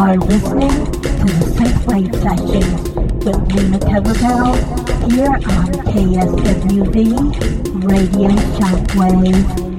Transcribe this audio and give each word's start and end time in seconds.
are 0.00 0.16
listening 0.16 0.70
to 0.70 1.26
the 1.26 1.46
Synthwave 1.56 2.14
Sessions 2.22 2.88
with 3.22 3.52
Luna 3.52 3.78
Coverdale 3.80 4.54
here 5.10 5.28
on 5.28 5.68
KSWV 5.92 6.96
Radio 7.84 8.30
Shockwave. 8.56 9.69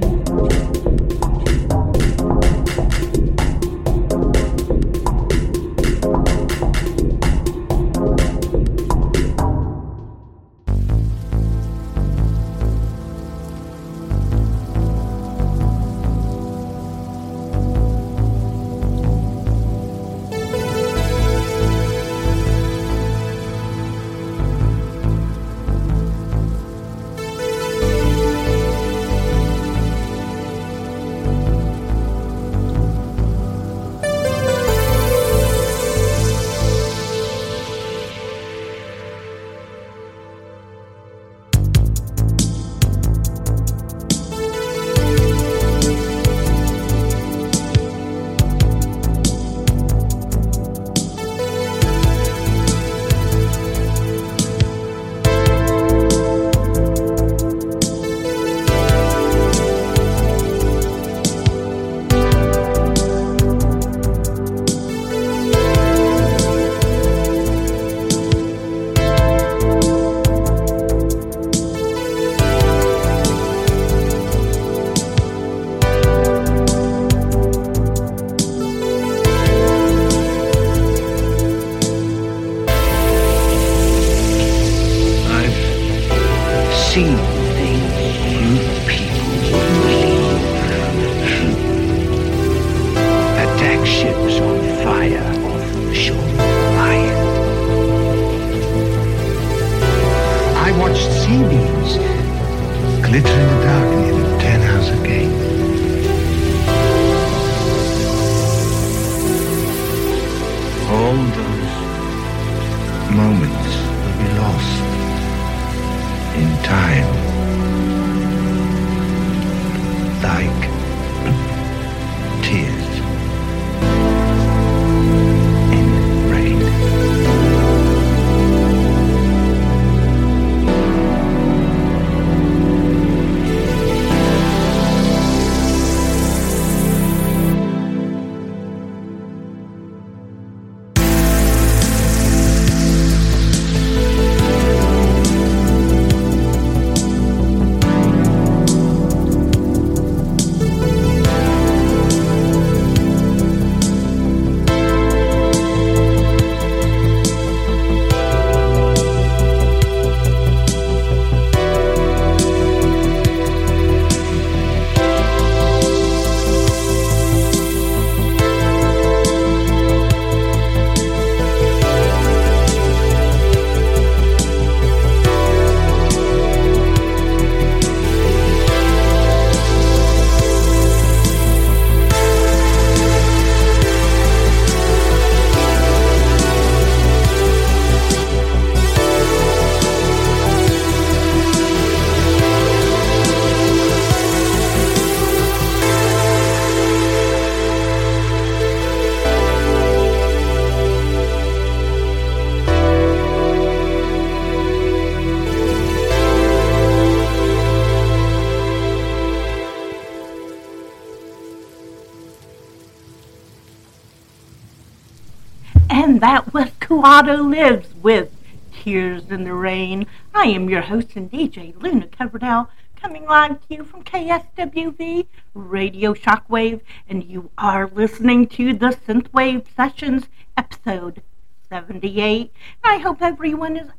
That 216.21 216.53
was 216.53 216.69
Kuato 216.79 217.51
Lives 217.51 217.95
with 217.95 218.29
Tears 218.71 219.23
in 219.31 219.43
the 219.43 219.55
Rain. 219.55 220.05
I 220.35 220.45
am 220.49 220.69
your 220.69 220.81
host 220.81 221.15
and 221.15 221.31
DJ, 221.31 221.73
Luna 221.81 222.05
Coverdale, 222.09 222.69
coming 222.95 223.25
live 223.25 223.59
to 223.61 223.73
you 223.73 223.83
from 223.83 224.03
KSWV 224.03 225.25
Radio 225.55 226.13
Shockwave, 226.13 226.81
and 227.09 227.23
you 227.23 227.49
are 227.57 227.87
listening 227.87 228.45
to 228.49 228.71
the 228.71 228.89
Synthwave 228.89 229.65
Sessions 229.75 230.25
episode 230.55 231.23
78. 231.69 232.53
I 232.83 232.97
hope 232.99 233.23
everyone 233.23 233.75
is 233.75 233.89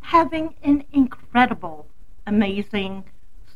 having 0.00 0.54
an 0.62 0.84
incredible, 0.92 1.86
amazing 2.26 3.04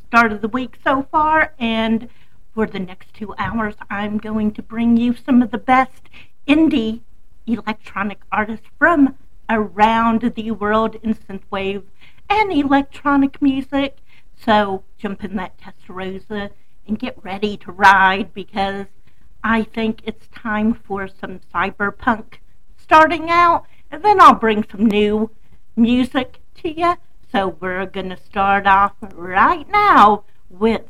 start 0.07 0.31
of 0.31 0.41
the 0.41 0.47
week 0.47 0.79
so 0.83 1.03
far, 1.11 1.53
and 1.59 2.09
for 2.55 2.65
the 2.65 2.79
next 2.79 3.13
two 3.13 3.35
hours, 3.37 3.75
I'm 3.91 4.17
going 4.17 4.53
to 4.53 4.63
bring 4.63 4.97
you 4.97 5.13
some 5.15 5.43
of 5.43 5.51
the 5.51 5.59
best 5.59 6.09
indie 6.47 7.01
electronic 7.47 8.19
artists 8.31 8.67
from 8.77 9.15
around 9.49 10.33
the 10.35 10.51
world 10.51 10.95
in 11.01 11.15
synthwave 11.15 11.83
and 12.29 12.51
electronic 12.51 13.41
music. 13.41 13.97
So 14.35 14.83
jump 14.97 15.23
in 15.23 15.35
that 15.37 15.57
Testarossa 15.57 16.51
and 16.87 16.99
get 16.99 17.23
ready 17.23 17.57
to 17.57 17.71
ride 17.71 18.33
because 18.33 18.85
I 19.43 19.63
think 19.63 20.01
it's 20.03 20.27
time 20.27 20.73
for 20.73 21.07
some 21.07 21.39
cyberpunk 21.53 22.35
starting 22.77 23.29
out, 23.29 23.65
and 23.91 24.03
then 24.03 24.19
I'll 24.21 24.35
bring 24.35 24.65
some 24.69 24.85
new 24.85 25.31
music 25.75 26.39
to 26.55 26.71
you. 26.71 26.95
So 27.31 27.49
we're 27.59 27.85
going 27.85 28.09
to 28.09 28.17
start 28.17 28.65
off 28.67 28.93
right 29.13 29.69
now 29.69 30.23
with 30.49 30.83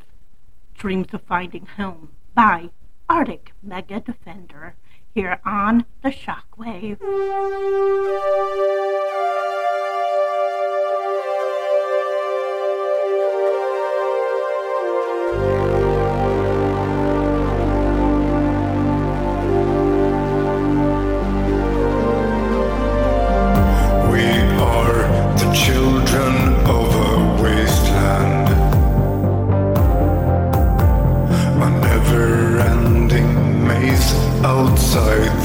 Dreams 0.76 1.08
of 1.14 1.24
Finding 1.24 1.66
Home 1.78 2.10
by 2.36 2.70
Arctic 3.10 3.54
Mega 3.64 4.00
Defender 4.00 4.76
here 5.18 5.40
on 5.46 5.84
the 6.04 6.10
Shockwave. 6.10 7.00
I. 34.98 35.37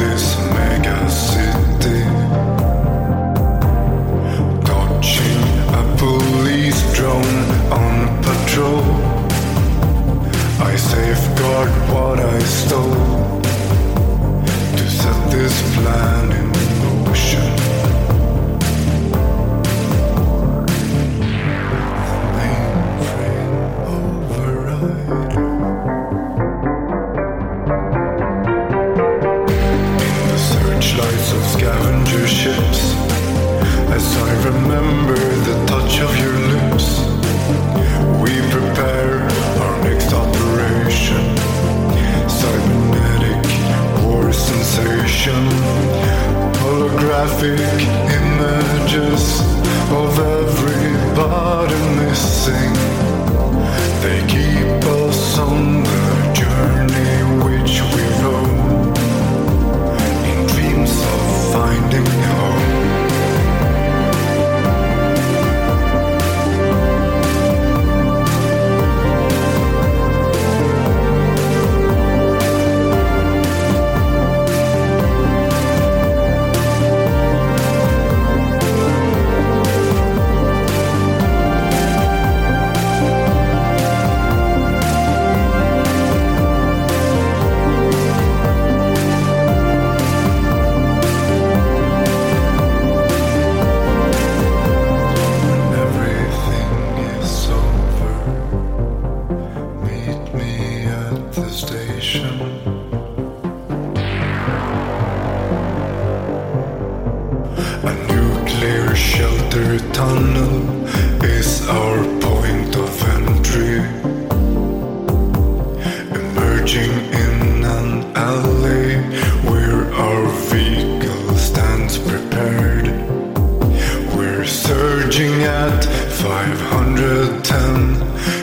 510 126.57 128.42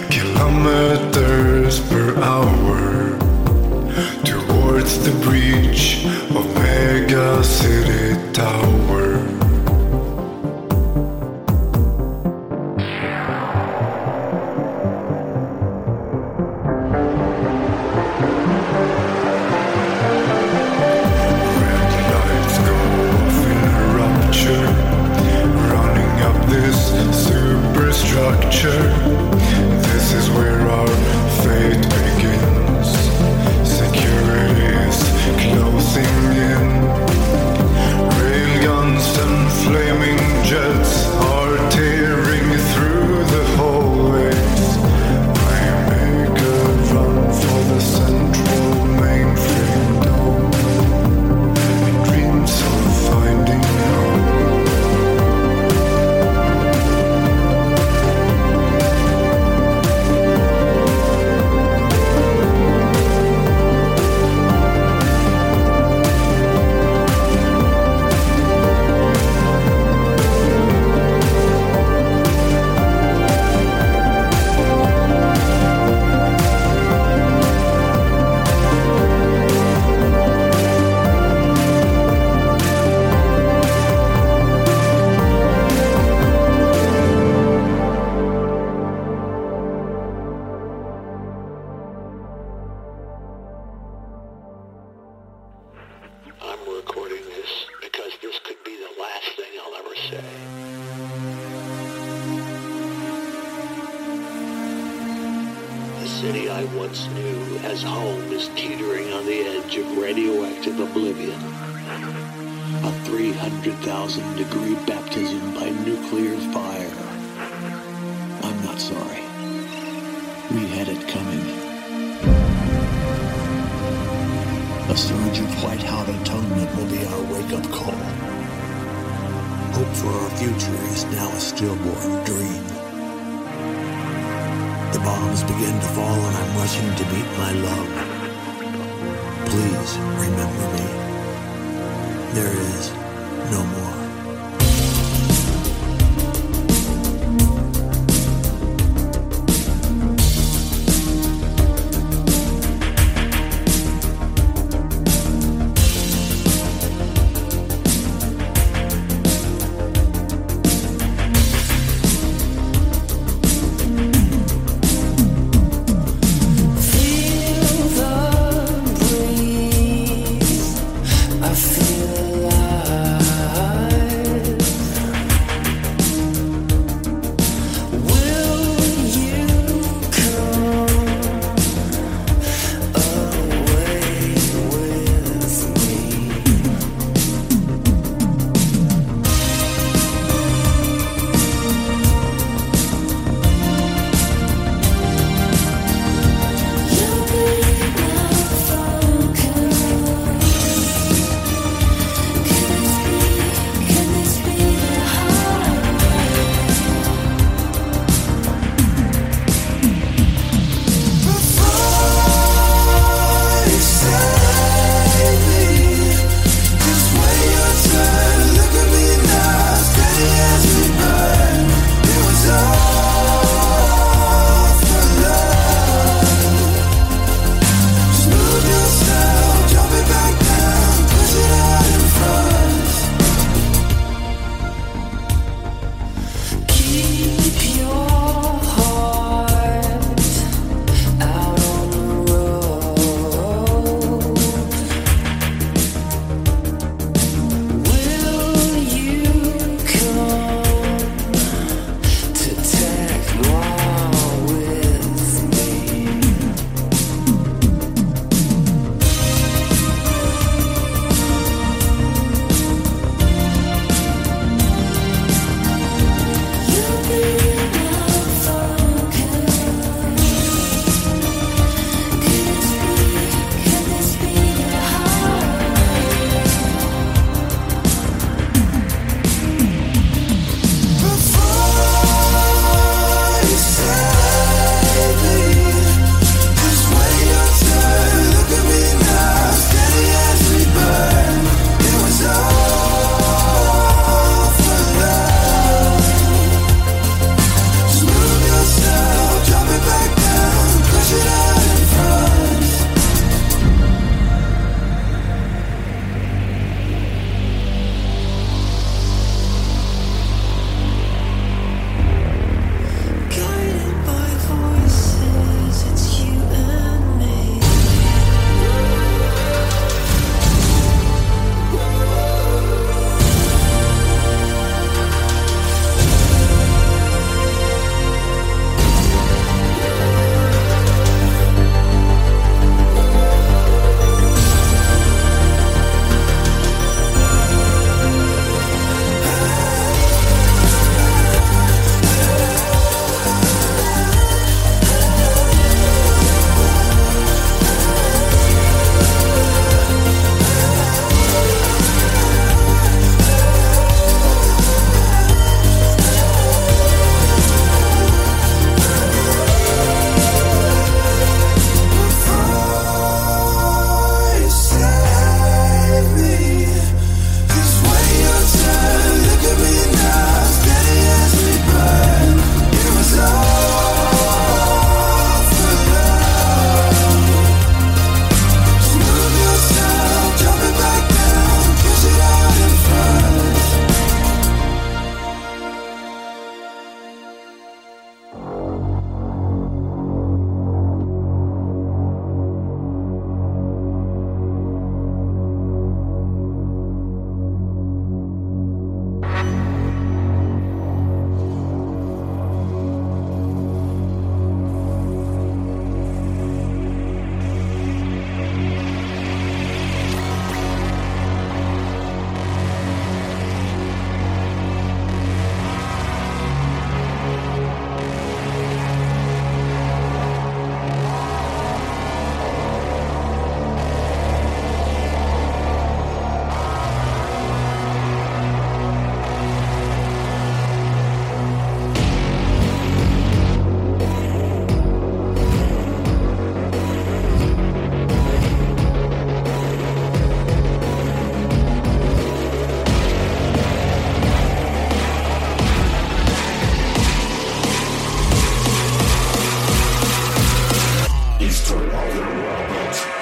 Welcome, 452.10 452.44
Robert. 452.44 453.19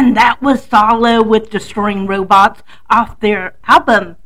And 0.00 0.16
that 0.16 0.40
was 0.40 0.64
Salo 0.64 1.22
with 1.22 1.50
Destroying 1.50 2.06
Robots 2.06 2.62
off 2.88 3.20
their 3.20 3.56
album 3.66 4.16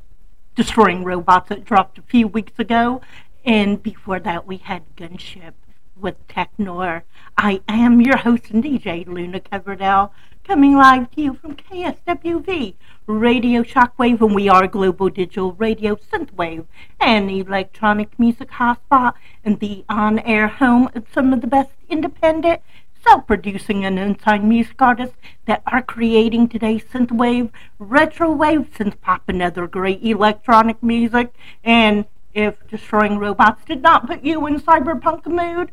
Destroying 0.54 1.02
Robots 1.02 1.48
that 1.48 1.64
dropped 1.64 1.98
a 1.98 2.02
few 2.02 2.28
weeks 2.28 2.56
ago. 2.60 3.00
And 3.44 3.82
before 3.82 4.20
that, 4.20 4.46
we 4.46 4.58
had 4.58 4.84
Gunship 4.94 5.54
with 5.96 6.14
Tech 6.28 6.52
Noir. 6.58 7.02
I 7.36 7.60
am 7.66 8.00
your 8.00 8.18
host 8.18 8.50
and 8.50 8.62
DJ, 8.62 9.04
Luna 9.04 9.40
Coverdale, 9.40 10.12
coming 10.44 10.76
live 10.76 11.10
to 11.10 11.20
you 11.20 11.34
from 11.34 11.56
KSWV 11.56 12.74
Radio 13.08 13.64
Shockwave, 13.64 14.20
and 14.20 14.32
we 14.32 14.48
are 14.48 14.68
Global 14.68 15.08
Digital 15.08 15.54
Radio 15.54 15.96
Synthwave 15.96 16.66
and 17.00 17.28
electronic 17.28 18.16
music 18.16 18.52
hotspot 18.52 19.14
and 19.44 19.58
the 19.58 19.84
on-air 19.88 20.46
home 20.46 20.88
of 20.94 21.04
some 21.12 21.32
of 21.32 21.40
the 21.40 21.48
best 21.48 21.70
independent 21.88 22.62
self-producing 23.04 23.84
and 23.84 23.98
unsigned 23.98 24.48
music 24.48 24.80
artists 24.80 25.16
that 25.46 25.62
are 25.66 25.82
creating 25.82 26.48
today's 26.48 26.84
synthwave, 26.84 27.50
retrowave, 27.80 28.68
synth 28.70 29.00
pop, 29.00 29.22
and 29.28 29.42
other 29.42 29.66
great 29.66 30.02
electronic 30.02 30.82
music. 30.82 31.32
And 31.62 32.06
if 32.32 32.66
Destroying 32.68 33.18
Robots 33.18 33.64
did 33.64 33.82
not 33.82 34.06
put 34.06 34.24
you 34.24 34.46
in 34.46 34.60
cyberpunk 34.60 35.26
mood, 35.26 35.70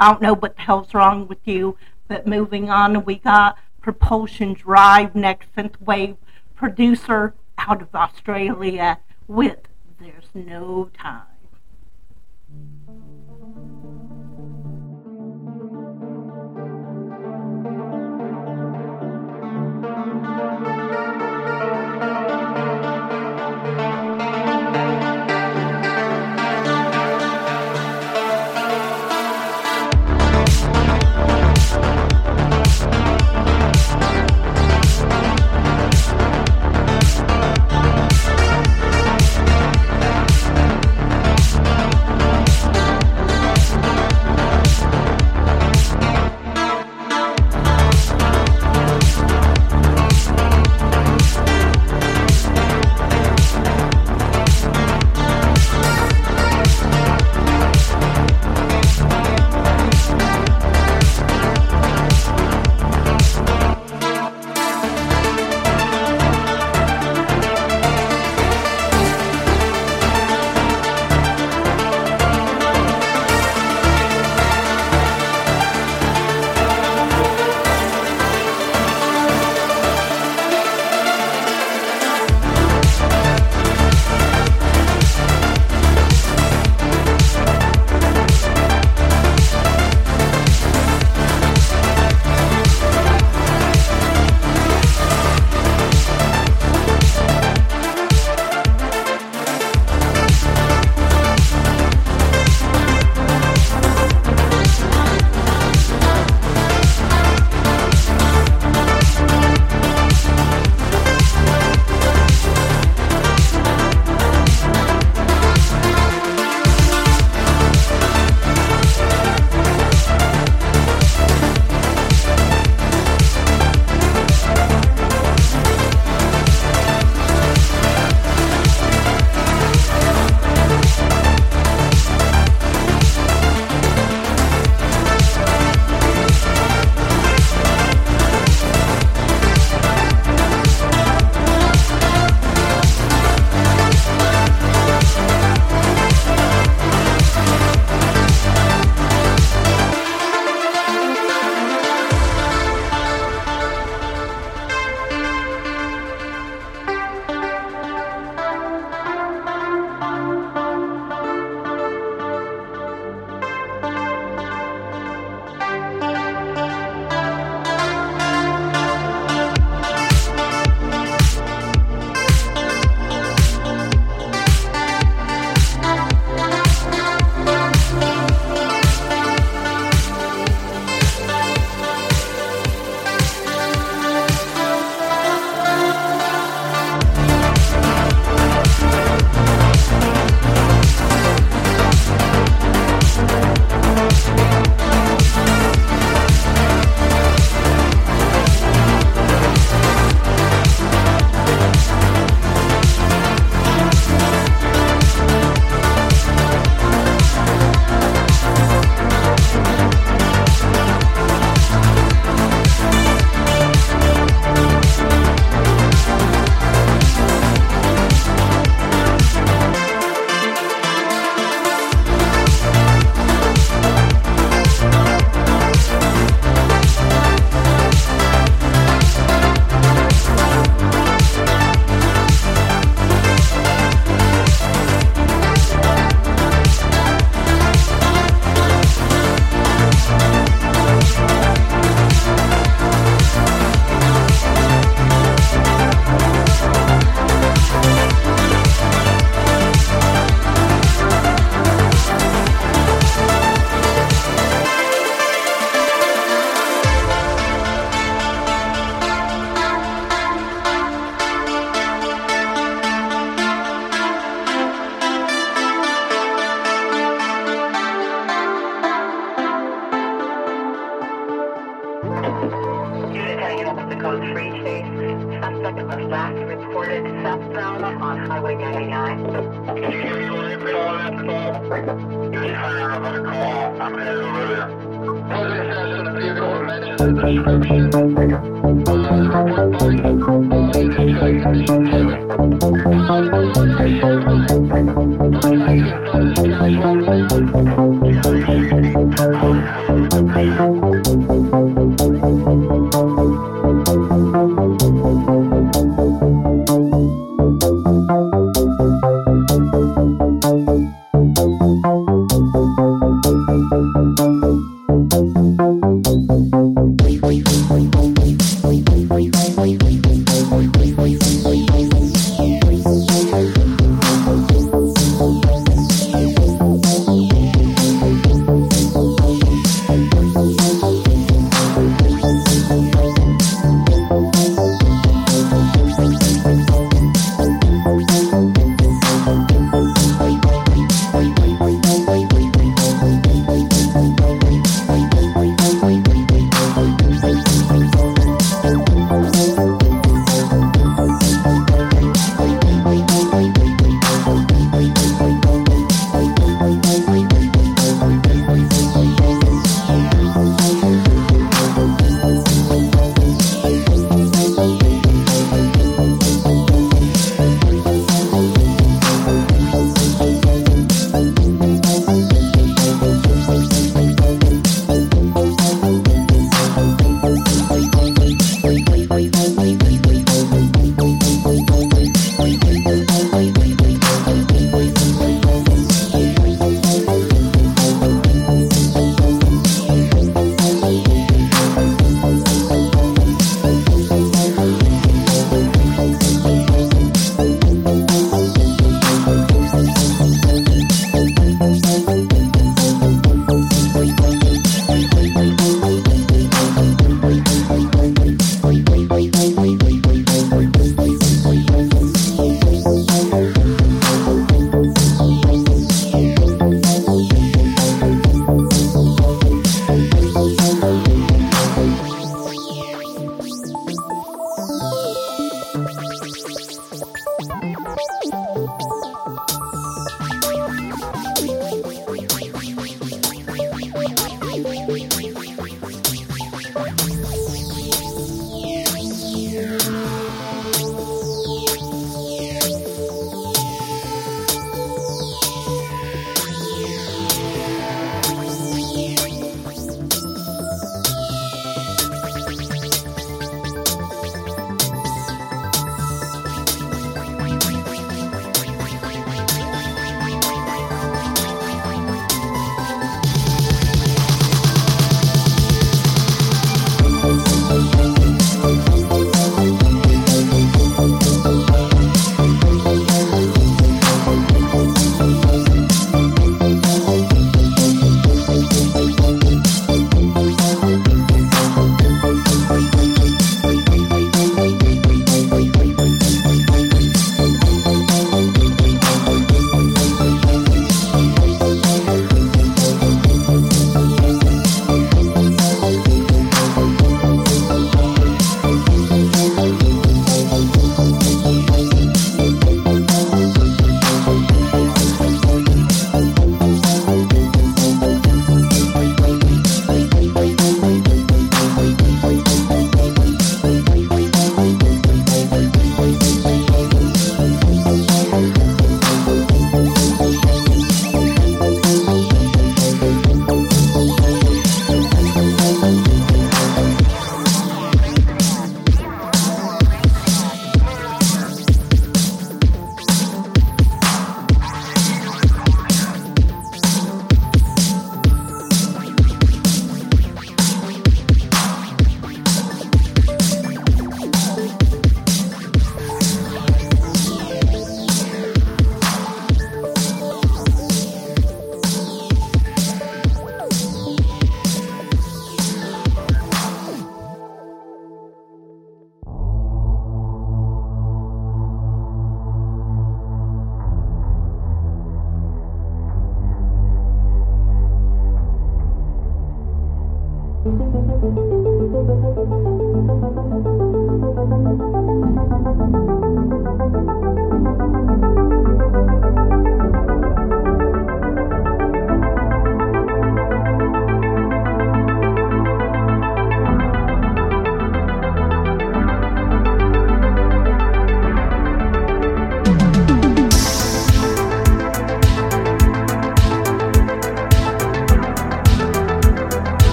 I 0.00 0.10
don't 0.10 0.22
know 0.22 0.34
what 0.34 0.56
the 0.56 0.62
hell's 0.62 0.94
wrong 0.94 1.28
with 1.28 1.46
you. 1.46 1.76
But 2.06 2.26
moving 2.26 2.70
on, 2.70 3.04
we 3.04 3.16
got 3.16 3.58
Propulsion 3.82 4.54
Drive, 4.54 5.14
next 5.14 5.54
synthwave 5.54 6.16
producer 6.54 7.34
out 7.58 7.82
of 7.82 7.94
Australia 7.94 8.98
with 9.26 9.58
There's 10.00 10.28
No 10.34 10.90
Time. 10.96 11.37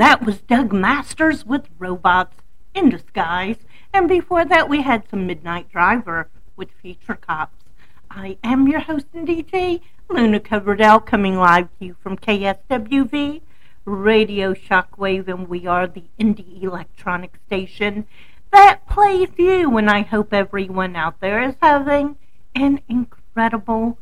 That 0.00 0.24
was 0.24 0.40
Doug 0.40 0.72
Masters 0.72 1.44
with 1.44 1.68
Robots 1.78 2.38
in 2.74 2.88
Disguise. 2.88 3.58
And 3.92 4.08
before 4.08 4.46
that, 4.46 4.66
we 4.66 4.80
had 4.80 5.06
some 5.10 5.26
Midnight 5.26 5.70
Driver 5.70 6.30
with 6.56 6.70
Future 6.80 7.16
Cops. 7.16 7.62
I 8.10 8.38
am 8.42 8.66
your 8.66 8.80
host 8.80 9.08
and 9.12 9.28
DJ, 9.28 9.82
Luna 10.08 10.40
Coverdale, 10.40 11.00
coming 11.00 11.36
live 11.36 11.68
to 11.78 11.84
you 11.84 11.96
from 12.02 12.16
KSWV 12.16 13.42
Radio 13.84 14.54
Shockwave, 14.54 15.28
and 15.28 15.50
we 15.50 15.66
are 15.66 15.86
the 15.86 16.04
indie 16.18 16.62
electronic 16.62 17.38
station 17.46 18.06
that 18.52 18.86
plays 18.88 19.28
you. 19.36 19.76
And 19.76 19.90
I 19.90 20.00
hope 20.00 20.32
everyone 20.32 20.96
out 20.96 21.20
there 21.20 21.42
is 21.42 21.56
having 21.60 22.16
an 22.54 22.80
incredible 22.88 23.98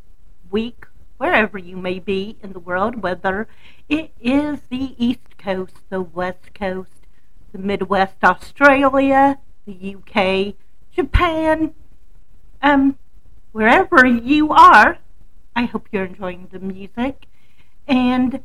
week 0.49 0.85
wherever 1.19 1.57
you 1.57 1.75
may 1.75 1.99
be 1.99 2.37
in 2.41 2.53
the 2.53 2.59
world, 2.59 3.03
whether 3.03 3.47
it 3.89 4.11
is 4.21 4.61
the 4.69 4.95
East 4.97 5.37
Coast, 5.37 5.75
the 5.89 6.01
West 6.01 6.48
Coast, 6.59 7.07
the 7.53 7.57
Midwest, 7.57 8.23
Australia, 8.23 9.39
the 9.65 9.95
UK, 9.95 10.55
Japan, 10.93 11.73
um, 12.61 12.97
wherever 13.51 14.05
you 14.05 14.51
are. 14.51 14.97
I 15.55 15.63
hope 15.63 15.87
you're 15.91 16.05
enjoying 16.05 16.49
the 16.51 16.59
music. 16.59 17.25
And 17.87 18.43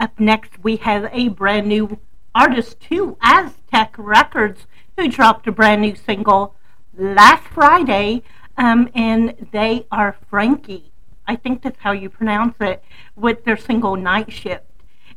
up 0.00 0.18
next, 0.18 0.62
we 0.62 0.76
have 0.76 1.08
a 1.12 1.28
brand 1.28 1.68
new 1.68 2.00
artist 2.34 2.80
to 2.80 3.16
Aztec 3.20 3.94
Records 3.96 4.66
who 4.96 5.08
dropped 5.08 5.46
a 5.46 5.52
brand 5.52 5.82
new 5.82 5.94
single 5.94 6.54
last 6.96 7.44
Friday, 7.44 8.22
um, 8.56 8.88
and 8.94 9.48
they 9.52 9.86
are 9.90 10.16
Frankie. 10.28 10.92
I 11.26 11.36
think 11.36 11.62
that's 11.62 11.80
how 11.80 11.92
you 11.92 12.10
pronounce 12.10 12.56
it, 12.60 12.82
with 13.16 13.44
their 13.44 13.56
single 13.56 13.96
Night 13.96 14.32
Shift. 14.32 14.64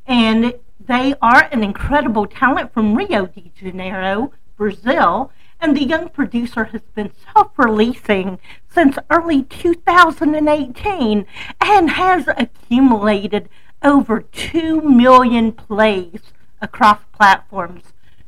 And 0.06 0.54
they 0.88 1.14
are 1.22 1.50
an 1.52 1.64
incredible 1.64 2.26
talent 2.26 2.74
from 2.74 2.96
Rio 2.96 3.28
de 3.28 3.52
Janeiro, 3.56 4.32
Brazil, 4.56 5.32
and 5.60 5.76
the 5.76 5.84
young 5.84 6.10
producer 6.10 6.66
has 6.66 6.82
been 6.96 7.12
self 7.34 7.52
releasing 7.58 8.40
since 8.70 8.98
early 9.10 9.44
2018 9.44 11.26
and 11.62 11.90
has 11.90 12.28
accumulated 12.28 13.50
over 13.84 14.22
2 14.22 14.82
million 14.82 15.52
plays 15.52 16.22
across 16.62 17.00
platforms. 17.14 17.84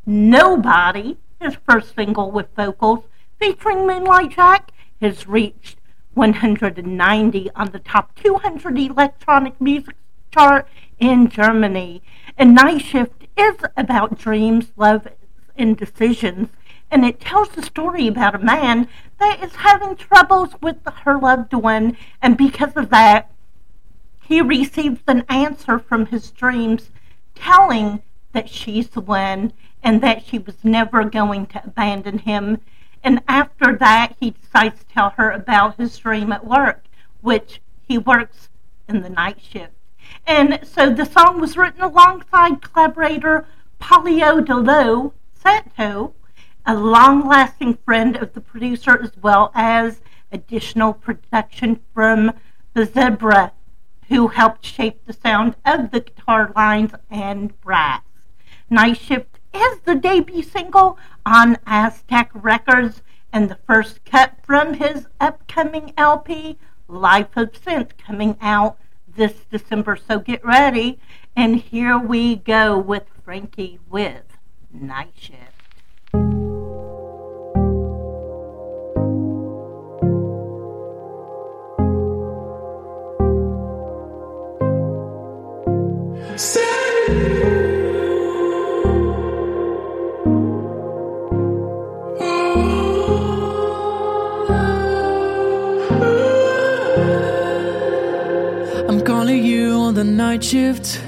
Nobody, 0.06 1.18
his 1.40 1.56
first 1.68 1.96
single 1.96 2.32
with 2.32 2.48
vocals 2.56 3.06
featuring 3.40 3.88
Moonlight 3.88 4.32
Jack, 4.32 4.72
has 5.02 5.28
reached 5.28 5.78
190 6.14 7.52
on 7.56 7.72
the 7.72 7.80
top 7.80 8.14
200 8.16 8.78
electronic 8.78 9.60
music 9.62 9.96
chart 10.32 10.68
in 11.00 11.30
Germany. 11.30 12.02
And 12.38 12.56
Night 12.56 12.82
Shift 12.82 13.28
is 13.38 13.56
about 13.76 14.18
dreams, 14.18 14.72
love, 14.76 15.08
and 15.56 15.78
decisions. 15.78 16.50
And 16.92 17.06
it 17.06 17.20
tells 17.20 17.50
the 17.50 17.62
story 17.62 18.08
about 18.08 18.36
a 18.36 18.40
man 18.40 18.88
that 19.20 19.44
is 19.44 19.56
having 19.56 19.96
troubles 19.96 20.56
with 20.62 20.78
her 21.04 21.20
loved 21.20 21.54
one. 21.54 21.98
And 22.22 22.38
because 22.38 22.76
of 22.76 22.90
that, 22.90 23.32
he 24.24 24.42
receives 24.42 25.02
an 25.08 25.26
answer 25.30 25.80
from 25.80 26.08
his 26.08 26.32
dreams 26.32 26.90
telling 27.36 28.02
that 28.32 28.50
she's 28.50 28.90
the 28.90 29.02
one 29.02 29.54
and 29.82 30.02
that 30.02 30.24
she 30.24 30.38
was 30.38 30.56
never 30.64 31.04
going 31.04 31.46
to 31.48 31.64
abandon 31.64 32.20
him. 32.20 32.60
And 33.04 33.22
after 33.28 33.76
that, 33.78 34.16
he 34.20 34.32
decides 34.32 34.80
to 34.80 34.86
tell 34.88 35.12
her 35.12 35.32
about 35.32 35.78
his 35.78 35.98
dream 35.98 36.32
at 36.32 36.46
work, 36.46 36.84
which 37.22 37.62
he 37.88 37.98
works 37.98 38.50
in 38.88 39.02
the 39.02 39.10
night 39.10 39.40
shift. 39.42 39.74
And 40.30 40.60
so 40.62 40.92
the 40.92 41.06
song 41.06 41.42
was 41.42 41.58
written 41.58 41.82
alongside 41.82 42.62
collaborator 42.62 43.48
Paulio 43.82 44.46
de 44.46 44.56
Lo 44.56 45.14
Santo, 45.34 46.14
a 46.68 46.76
long 46.76 47.28
lasting 47.28 47.80
friend 47.84 48.16
of 48.16 48.34
the 48.34 48.40
producer, 48.40 49.02
as 49.02 49.12
well 49.24 49.52
as 49.56 50.02
additional 50.32 50.94
production 50.94 51.80
from 51.96 52.34
the 52.76 52.86
Zebra, 52.86 53.54
who 54.10 54.28
helped 54.28 54.64
shape 54.64 55.04
the 55.08 55.14
sound 55.14 55.56
of 55.66 55.90
the 55.90 56.02
guitar 56.02 56.54
lines 56.56 56.92
and 57.10 57.60
brass. 57.62 58.04
Night 58.70 58.98
Shift 58.98 59.40
is 59.52 59.80
the 59.80 59.96
debut 59.96 60.44
single 60.44 61.00
on 61.26 61.58
Aztec 61.66 62.30
Records 62.36 63.02
and 63.34 63.50
the 63.50 63.58
first 63.66 64.06
cut 64.06 64.36
from 64.44 64.76
his 64.76 65.08
upcoming 65.20 65.92
LP, 65.98 66.60
Life 66.88 67.36
of 67.36 67.54
Synth, 67.54 67.98
coming 67.98 68.38
out 68.42 68.78
this 69.20 69.34
December. 69.52 69.98
So 69.98 70.18
get 70.18 70.44
ready. 70.46 70.98
And 71.36 71.58
here 71.58 72.00
we 72.00 72.38
go 72.38 72.80
with 72.80 73.04
Frankie 73.24 73.78
with 73.90 74.24
Night 74.72 75.14
Shift. 75.16 75.60
I'm 86.32 86.69
the 100.00 100.06
night 100.06 100.42
shift 100.42 101.02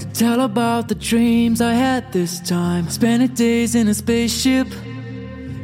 to 0.00 0.06
tell 0.12 0.40
about 0.40 0.88
the 0.88 0.96
dreams 0.96 1.60
I 1.60 1.74
had 1.74 2.12
this 2.12 2.40
time. 2.40 2.88
Spending 2.88 3.32
days 3.34 3.76
in 3.76 3.86
a 3.86 3.94
spaceship, 3.94 4.66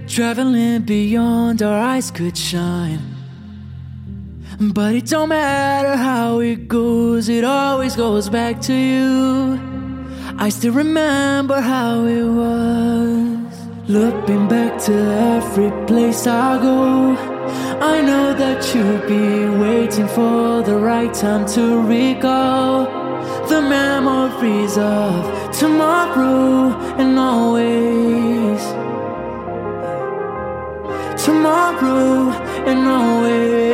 traveling 0.07 0.83
beyond 0.83 1.61
our 1.61 1.77
eyes 1.77 2.13
could 2.13 2.39
shine. 2.39 3.01
But 4.61 4.95
it 4.95 5.07
don't 5.07 5.31
matter 5.31 5.97
how 5.97 6.39
it 6.39 6.69
goes, 6.69 7.29
it 7.29 7.43
always 7.43 7.97
goes 7.97 8.29
back 8.29 8.61
to 8.69 8.75
you. 8.75 9.61
I 10.39 10.49
still 10.51 10.75
remember 10.75 11.61
how 11.61 12.05
it 12.05 12.29
was. 12.43 13.55
Looking 13.89 14.47
back 14.47 14.81
to 14.87 14.95
every 15.35 15.73
place 15.89 16.29
I 16.29 16.63
go, 16.63 17.32
I 17.81 18.01
know 18.01 18.35
that 18.35 18.75
you'll 18.75 19.07
be 19.09 19.49
waiting 19.65 20.09
for 20.09 20.63
the 20.63 20.77
right 20.77 21.13
time 21.13 21.47
to 21.55 21.83
recall 21.83 22.85
the 23.49 23.61
memories 23.61 24.79
of 24.79 25.51
tomorrow 25.59 26.73
and 27.01 27.19
always. 27.19 28.63
Tomorrow 31.25 32.31
and 32.71 32.89
always. 32.89 33.73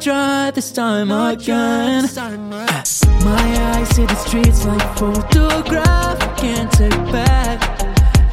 Try 0.00 0.50
this 0.52 0.70
time 0.70 1.10
I 1.10 1.30
uh, 1.30 1.32
again. 1.32 2.04
My 3.24 3.74
eyes 3.74 3.88
see 3.90 4.06
the 4.06 4.14
streets 4.14 4.64
like 4.64 4.82
photograph, 4.96 6.22
I 6.22 6.34
can't 6.36 6.70
take 6.70 6.92
back. 7.10 7.58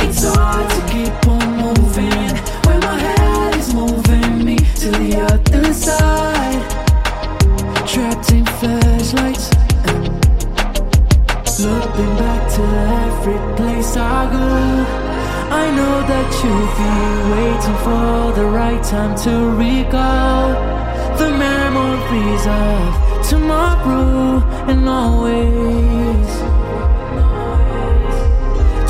It's 0.02 0.24
hard 0.24 0.70
to 0.70 0.82
keep 0.94 1.28
on 1.28 1.58
moving 1.58 2.30
when 2.66 2.80
my 2.82 3.00
head 3.00 3.56
is 3.56 3.74
moving 3.74 4.46
me 4.46 4.58
to 4.58 4.92
the 4.92 5.22
other 5.22 5.74
side. 5.74 6.62
Trapped 7.88 8.32
in 8.32 8.46
flashlights. 8.46 9.50
Uh, 9.88 10.04
looking 11.62 12.14
back 12.18 12.42
to 12.56 12.64
every 13.06 13.56
place 13.56 13.98
I 13.98 14.32
go. 14.32 14.48
I 15.52 15.72
know 15.76 15.96
that 16.12 16.30
you'll 16.42 16.70
be 16.78 16.92
waiting 17.34 17.78
for 17.86 18.40
the 18.40 18.46
right 18.52 18.84
time 18.84 19.16
to 19.24 19.32
recall 19.58 20.75
the 21.18 21.30
memories 21.30 22.46
of 22.48 23.30
tomorrow 23.30 24.44
and 24.70 24.90
always. 24.90 26.32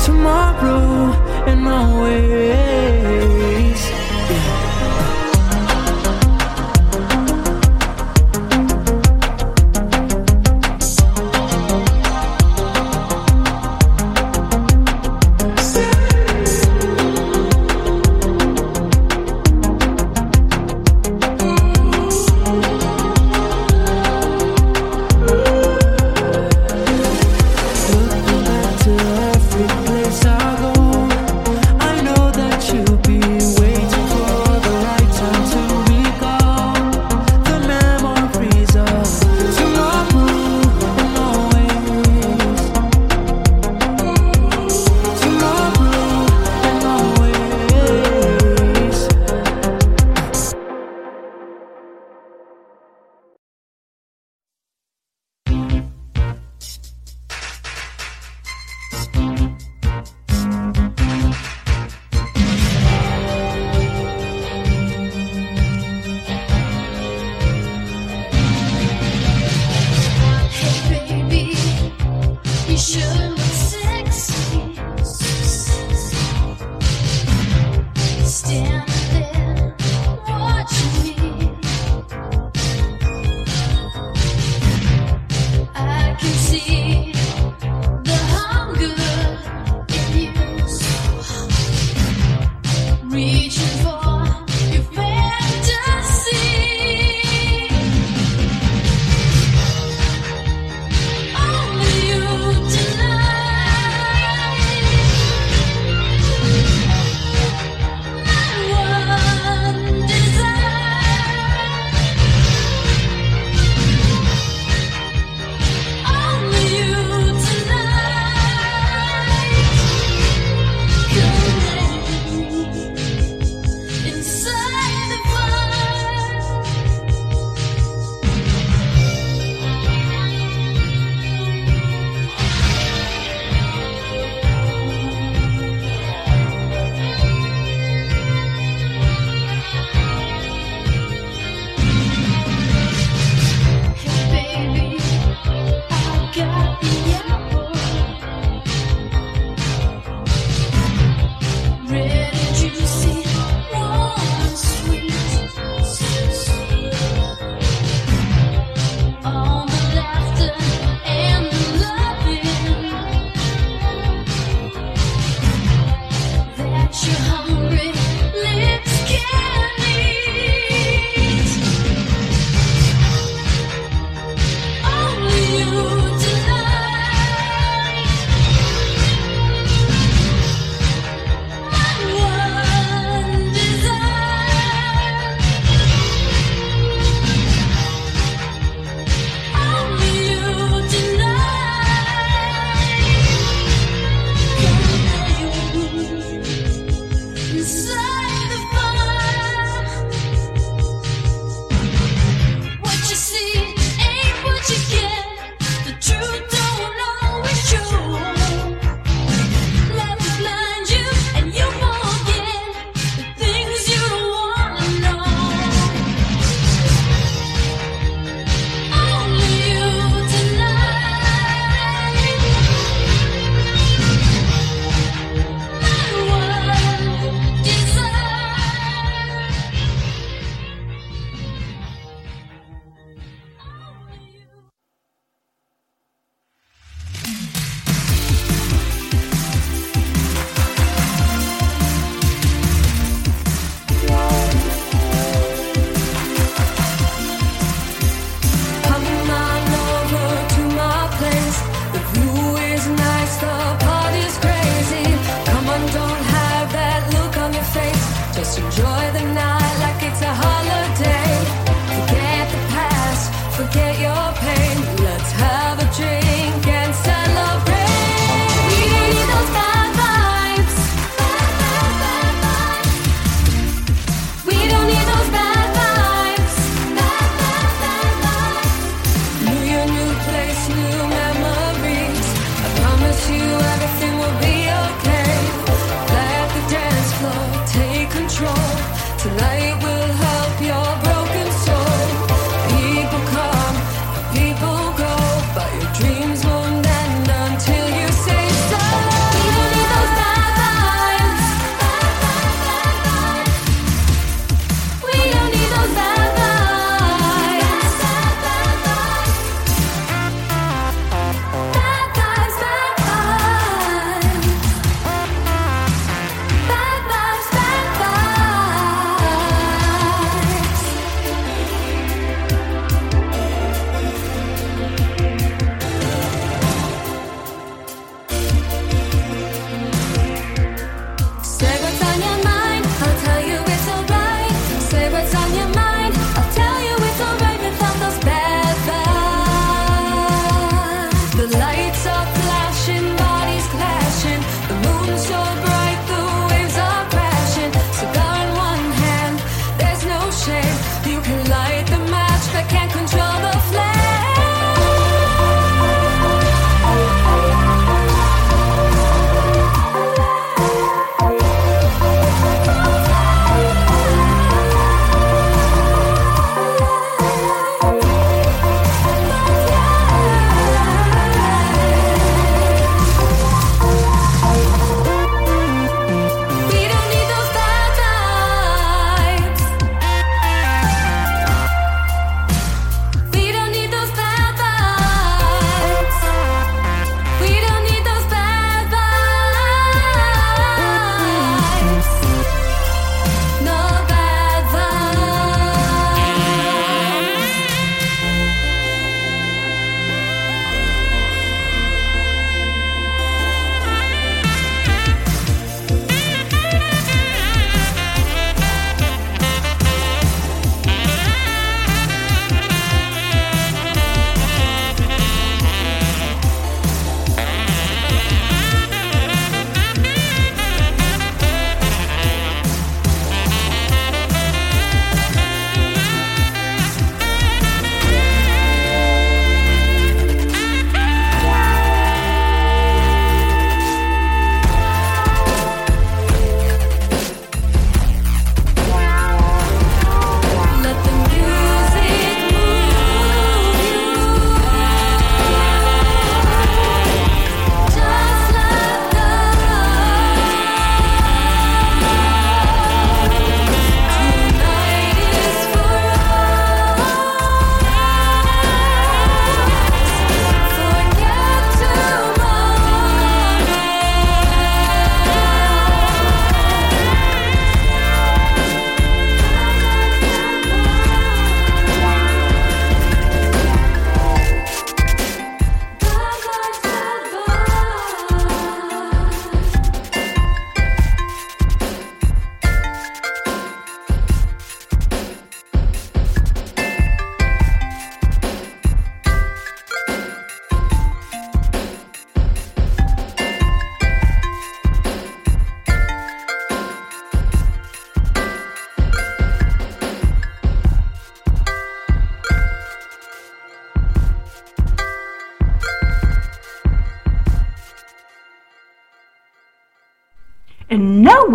Tomorrow 0.04 1.12
and 1.46 1.68
always. 1.68 2.45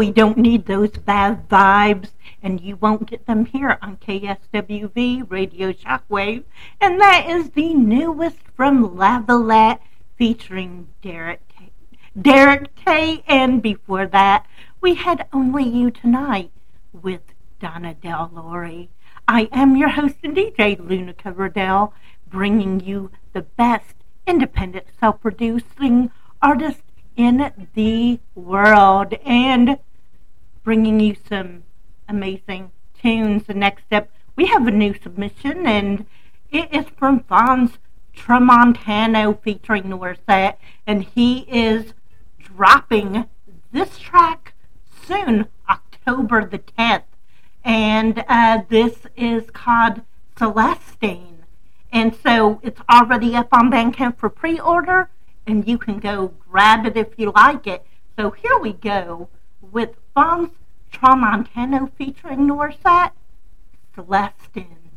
We 0.01 0.09
don't 0.09 0.39
need 0.39 0.65
those 0.65 0.89
bad 0.89 1.47
vibes, 1.47 2.09
and 2.41 2.59
you 2.59 2.75
won't 2.75 3.07
get 3.07 3.27
them 3.27 3.45
here 3.45 3.77
on 3.83 3.97
KSWV 3.97 5.29
Radio 5.29 5.71
Shockwave. 5.71 6.43
And 6.81 6.99
that 6.99 7.29
is 7.29 7.51
the 7.51 7.75
newest 7.75 8.39
from 8.55 8.95
Lavalette 8.97 9.77
featuring 10.17 10.87
Derek 11.03 11.47
K. 11.49 11.69
Derek 12.19 12.73
K. 12.73 13.23
And 13.27 13.61
before 13.61 14.07
that, 14.07 14.47
we 14.81 14.95
had 14.95 15.27
Only 15.31 15.65
You 15.65 15.91
Tonight 15.91 16.49
with 16.91 17.21
Donna 17.59 17.93
Del 17.93 18.31
Lori. 18.33 18.89
I 19.27 19.49
am 19.51 19.75
your 19.75 19.89
host 19.89 20.15
and 20.23 20.35
DJ, 20.35 20.79
Luna 20.79 21.13
Coverdale, 21.13 21.93
bringing 22.27 22.79
you 22.79 23.11
the 23.33 23.43
best 23.43 23.93
independent 24.25 24.87
self-producing 24.99 26.09
artists 26.41 26.81
in 27.15 27.51
the 27.75 28.19
world 28.33 29.13
and 29.23 29.77
bringing 30.64 30.99
you 30.99 31.16
some 31.28 31.64
amazing 32.07 32.72
tunes. 33.01 33.45
The 33.45 33.53
next 33.53 33.86
step, 33.86 34.12
we 34.36 34.47
have 34.47 34.68
a 34.68 34.72
new 34.72 34.93
submission, 34.93 35.66
and 35.66 36.05
it 36.51 36.74
is 36.74 36.86
from 36.97 37.22
Fonz 37.22 37.78
Tremontano 38.16 39.41
featuring 39.41 39.84
Norset, 39.84 40.55
and 40.86 41.03
he 41.03 41.39
is 41.49 41.93
dropping 42.39 43.26
this 43.72 43.97
track 43.97 44.53
soon, 45.05 45.47
October 45.70 46.45
the 46.45 46.59
10th. 46.59 47.03
And 47.64 48.24
uh, 48.28 48.64
this 48.70 48.97
is 49.16 49.49
called 49.51 50.01
Celestine. 50.36 51.38
And 51.91 52.16
so 52.16 52.59
it's 52.64 52.82
already 52.89 53.36
up 53.36 53.49
on 53.51 53.70
Bandcamp 53.70 54.18
for 54.18 54.30
pre 54.30 54.59
order 54.59 55.09
and 55.45 55.68
you 55.68 55.78
can 55.78 55.99
go 55.99 56.34
grab 56.49 56.86
it 56.86 56.97
if 56.97 57.18
you 57.18 57.32
like 57.36 57.68
it. 57.68 57.86
So 58.18 58.32
here 58.32 58.57
we 58.59 58.74
go 58.74 59.30
with 59.62 59.95
Fonz 60.14 60.51
Tramontano 60.91 61.89
featuring 61.97 62.45
Norsat, 62.45 63.14
Celestine. 63.95 64.91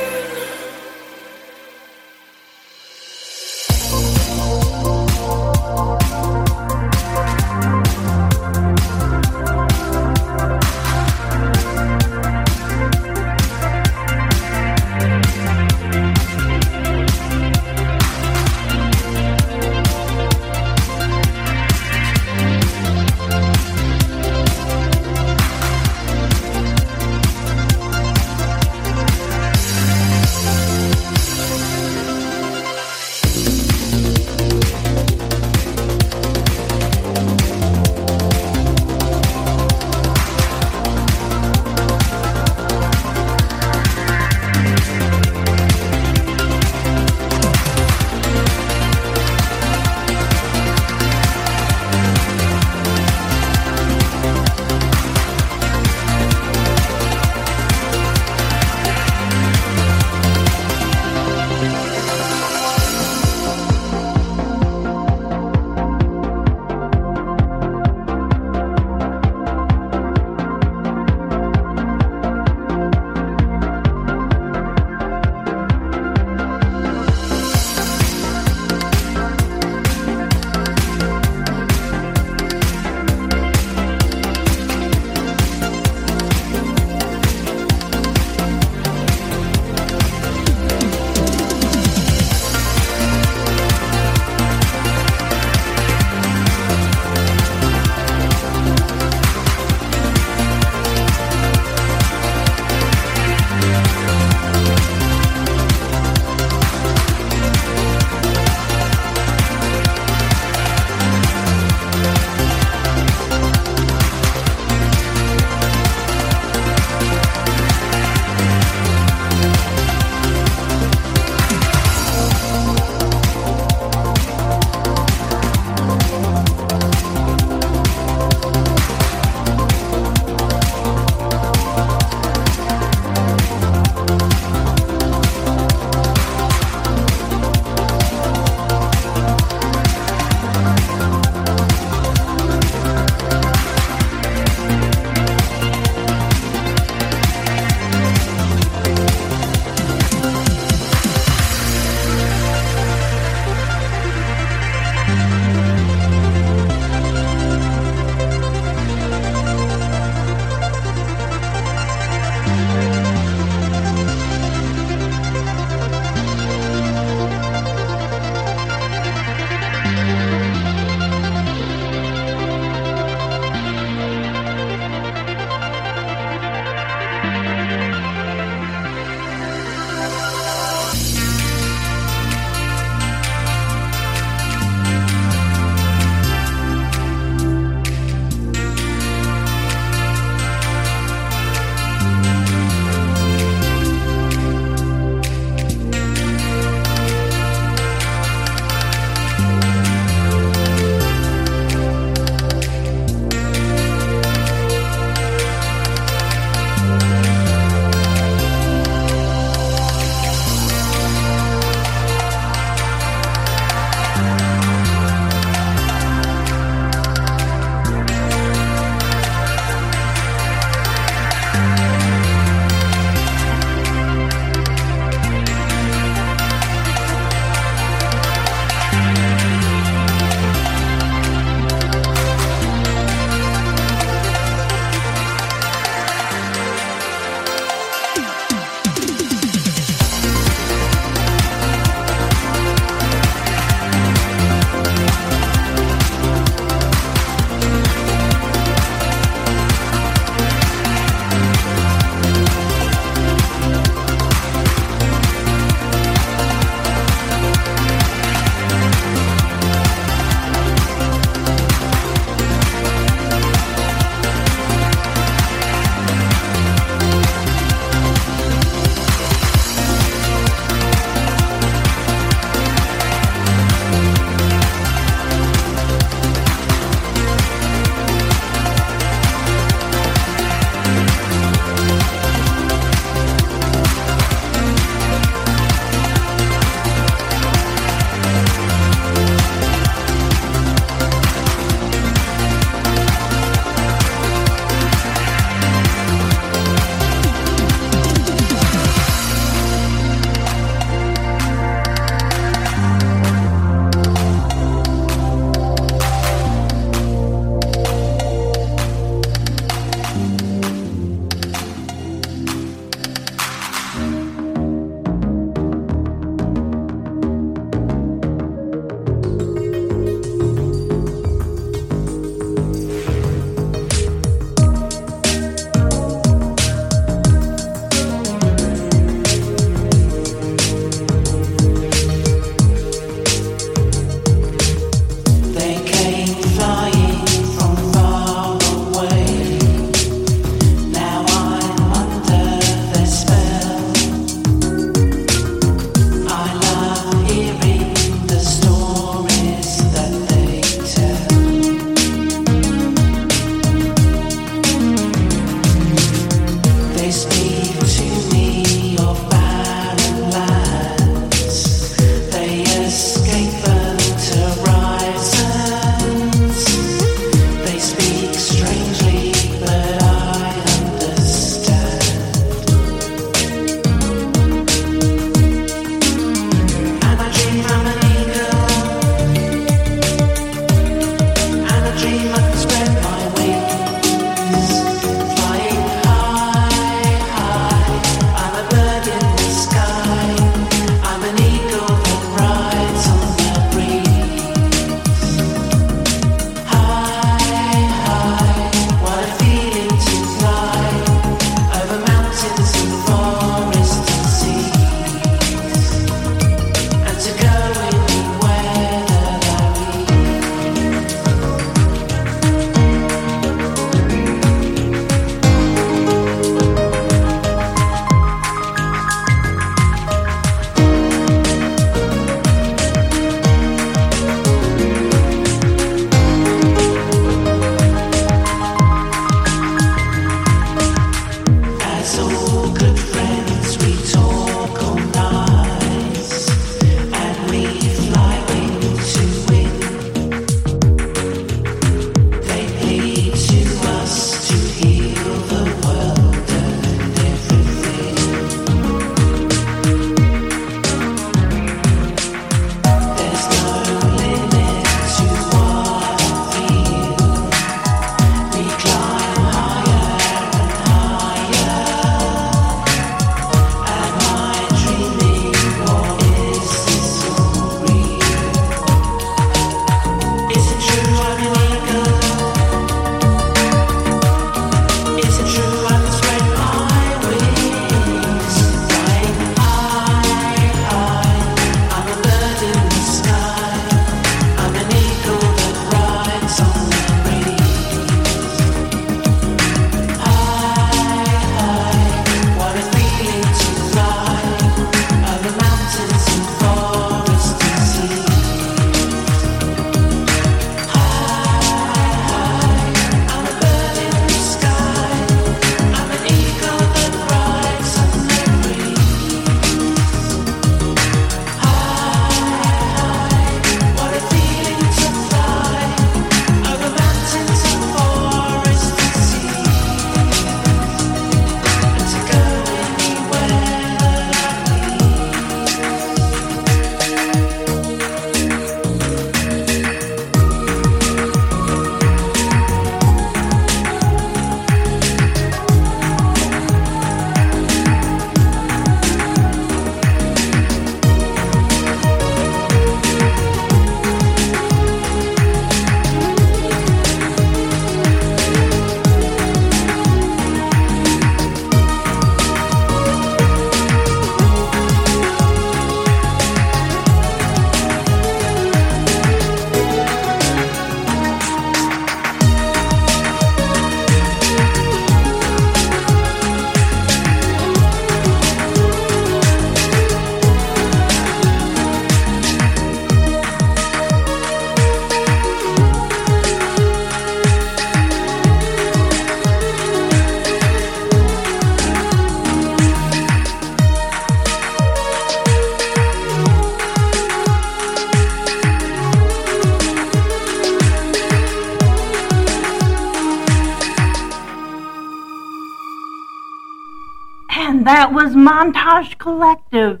That 598.10 598.24
was 598.24 598.34
Montage 598.34 599.18
Collective 599.18 600.00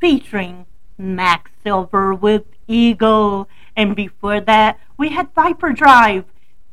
featuring 0.00 0.64
Max 0.96 1.50
Silver 1.62 2.14
with 2.14 2.44
Eagle. 2.66 3.50
And 3.76 3.94
before 3.94 4.40
that, 4.40 4.80
we 4.96 5.10
had 5.10 5.34
Viper 5.34 5.74
Drive 5.74 6.24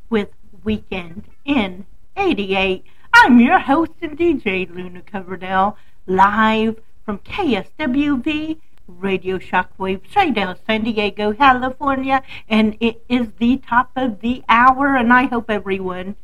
with 0.09 0.29
Weekend 0.63 1.25
in 1.43 1.85
88. 2.15 2.85
I'm 3.13 3.41
your 3.41 3.59
host 3.59 3.91
and 4.01 4.17
DJ, 4.17 4.73
Luna 4.73 5.01
Coverdale, 5.01 5.77
live 6.05 6.79
from 7.03 7.19
KSWV 7.19 8.57
Radio 8.87 9.39
Shockwave, 9.39 10.03
Shaydale, 10.09 10.57
San 10.65 10.85
Diego, 10.85 11.33
California. 11.33 12.23
And 12.47 12.77
it 12.79 13.03
is 13.09 13.33
the 13.39 13.57
top 13.57 13.91
of 13.97 14.21
the 14.21 14.41
hour, 14.47 14.95
and 14.95 15.11
I 15.11 15.25
hope 15.25 15.49
everyone 15.49 16.15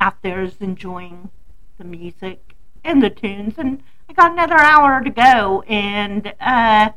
out 0.00 0.22
there 0.22 0.42
is 0.42 0.58
enjoying 0.60 1.30
the 1.76 1.84
music 1.84 2.54
and 2.84 3.02
the 3.02 3.10
tunes. 3.10 3.54
And 3.58 3.82
I 4.08 4.12
got 4.14 4.32
another 4.32 4.58
hour 4.58 5.02
to 5.02 5.10
go. 5.10 5.62
And 5.68 6.34
uh, 6.40 6.90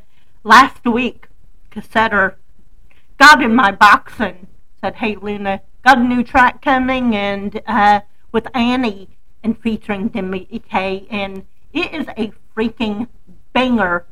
last 0.43 0.85
week, 0.85 1.27
Cassetter 1.71 2.35
got 3.17 3.41
in 3.41 3.55
my 3.55 3.71
box 3.71 4.13
and 4.19 4.47
said, 4.81 4.95
Hey, 4.95 5.15
Luna, 5.15 5.61
got 5.83 5.97
a 5.97 6.03
new 6.03 6.23
track 6.23 6.61
coming 6.61 7.15
and 7.15 7.61
uh, 7.67 8.01
with 8.31 8.47
Annie 8.55 9.09
and 9.43 9.57
featuring 9.59 10.09
Demi 10.09 10.45
K. 10.69 11.07
And 11.09 11.45
it 11.73 11.93
is 11.93 12.07
a 12.17 12.31
freaking 12.55 13.07
banger 13.53 14.05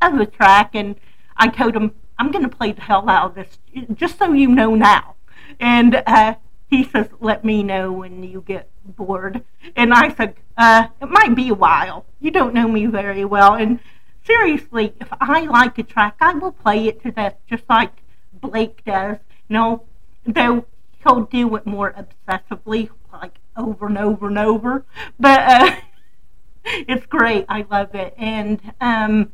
of 0.00 0.14
a 0.20 0.26
track. 0.26 0.70
And 0.74 0.96
I 1.36 1.48
told 1.48 1.74
him, 1.74 1.92
I'm 2.18 2.30
going 2.30 2.48
to 2.48 2.56
play 2.56 2.72
the 2.72 2.82
hell 2.82 3.08
out 3.08 3.30
of 3.30 3.34
this, 3.34 3.58
just 3.94 4.18
so 4.18 4.32
you 4.32 4.48
know 4.48 4.74
now. 4.74 5.16
And 5.58 6.02
uh, 6.06 6.34
he 6.76 6.84
says, 6.84 7.08
Let 7.20 7.44
me 7.44 7.62
know 7.62 7.92
when 7.92 8.22
you 8.22 8.42
get 8.46 8.68
bored. 8.84 9.42
And 9.76 9.92
I 9.92 10.14
said, 10.14 10.34
uh, 10.56 10.88
It 11.00 11.08
might 11.08 11.34
be 11.34 11.48
a 11.48 11.54
while. 11.54 12.06
You 12.20 12.30
don't 12.30 12.54
know 12.54 12.68
me 12.68 12.86
very 12.86 13.24
well. 13.24 13.54
And 13.54 13.80
seriously, 14.24 14.94
if 15.00 15.08
I 15.20 15.42
like 15.42 15.78
a 15.78 15.82
track, 15.82 16.16
I 16.20 16.34
will 16.34 16.52
play 16.52 16.86
it 16.86 17.02
to 17.02 17.10
death, 17.10 17.36
just 17.48 17.64
like 17.68 17.92
Blake 18.32 18.84
does. 18.84 19.18
You 19.48 19.54
know, 19.54 19.82
though 20.26 20.66
he'll 21.02 21.22
do 21.22 21.54
it 21.56 21.66
more 21.66 21.92
obsessively, 21.92 22.90
like 23.12 23.38
over 23.56 23.86
and 23.86 23.98
over 23.98 24.28
and 24.28 24.38
over. 24.38 24.84
But 25.18 25.40
uh, 25.40 25.76
it's 26.64 27.06
great. 27.06 27.44
I 27.48 27.66
love 27.70 27.94
it. 27.94 28.14
And 28.16 28.60
um, 28.80 29.32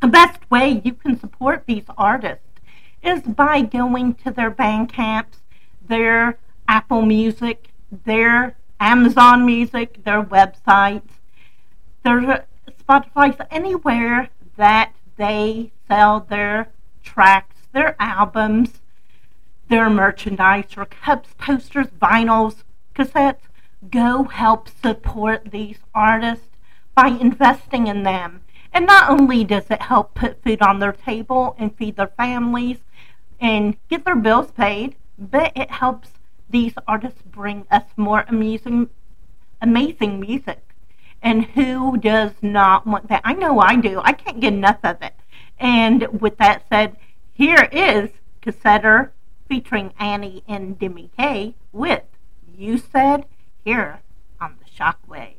the 0.00 0.08
best 0.08 0.48
way 0.50 0.82
you 0.84 0.92
can 0.92 1.18
support 1.18 1.64
these 1.66 1.84
artists 1.96 2.42
is 3.02 3.22
by 3.22 3.62
going 3.62 4.14
to 4.14 4.30
their 4.30 4.50
Bandcamps, 4.50 5.38
their 5.88 6.38
Apple 6.68 7.02
Music, 7.02 7.68
their 8.04 8.56
Amazon 8.80 9.46
Music, 9.46 10.04
their 10.04 10.22
websites, 10.22 11.08
their 12.04 12.46
Spotify, 12.86 13.46
anywhere 13.50 14.28
that 14.56 14.92
they 15.16 15.72
sell 15.88 16.20
their 16.20 16.68
tracks, 17.02 17.56
their 17.72 17.96
albums, 18.00 18.80
their 19.68 19.90
merchandise, 19.90 20.76
or 20.76 20.86
cups, 20.86 21.30
posters, 21.38 21.88
vinyls, 22.00 22.62
cassettes. 22.94 23.40
Go 23.90 24.24
help 24.24 24.68
support 24.68 25.50
these 25.50 25.78
artists 25.94 26.48
by 26.94 27.08
investing 27.08 27.86
in 27.86 28.02
them. 28.02 28.40
And 28.72 28.86
not 28.86 29.10
only 29.10 29.44
does 29.44 29.70
it 29.70 29.82
help 29.82 30.14
put 30.14 30.42
food 30.42 30.60
on 30.62 30.78
their 30.80 30.92
table 30.92 31.54
and 31.58 31.76
feed 31.76 31.96
their 31.96 32.08
families 32.08 32.78
and 33.40 33.76
get 33.88 34.04
their 34.04 34.16
bills 34.16 34.50
paid, 34.50 34.96
but 35.18 35.52
it 35.56 35.70
helps 35.70 36.10
these 36.48 36.74
artists 36.86 37.22
bring 37.22 37.66
us 37.70 37.84
more 37.96 38.24
amusing, 38.28 38.88
amazing 39.60 40.20
music. 40.20 40.62
And 41.22 41.44
who 41.44 41.96
does 41.96 42.32
not 42.42 42.86
want 42.86 43.08
that? 43.08 43.22
I 43.24 43.32
know 43.32 43.58
I 43.60 43.76
do. 43.76 44.00
I 44.04 44.12
can't 44.12 44.40
get 44.40 44.52
enough 44.52 44.78
of 44.84 45.02
it. 45.02 45.14
And 45.58 46.20
with 46.20 46.36
that 46.38 46.64
said, 46.68 46.96
here 47.32 47.68
is 47.72 48.10
Cassetter 48.42 49.10
featuring 49.48 49.92
Annie 49.98 50.42
and 50.46 50.78
Demi 50.78 51.10
K 51.16 51.54
with 51.72 52.04
You 52.56 52.78
Said 52.78 53.26
here 53.64 54.00
on 54.40 54.56
the 54.62 54.70
Shockwave. 54.70 55.35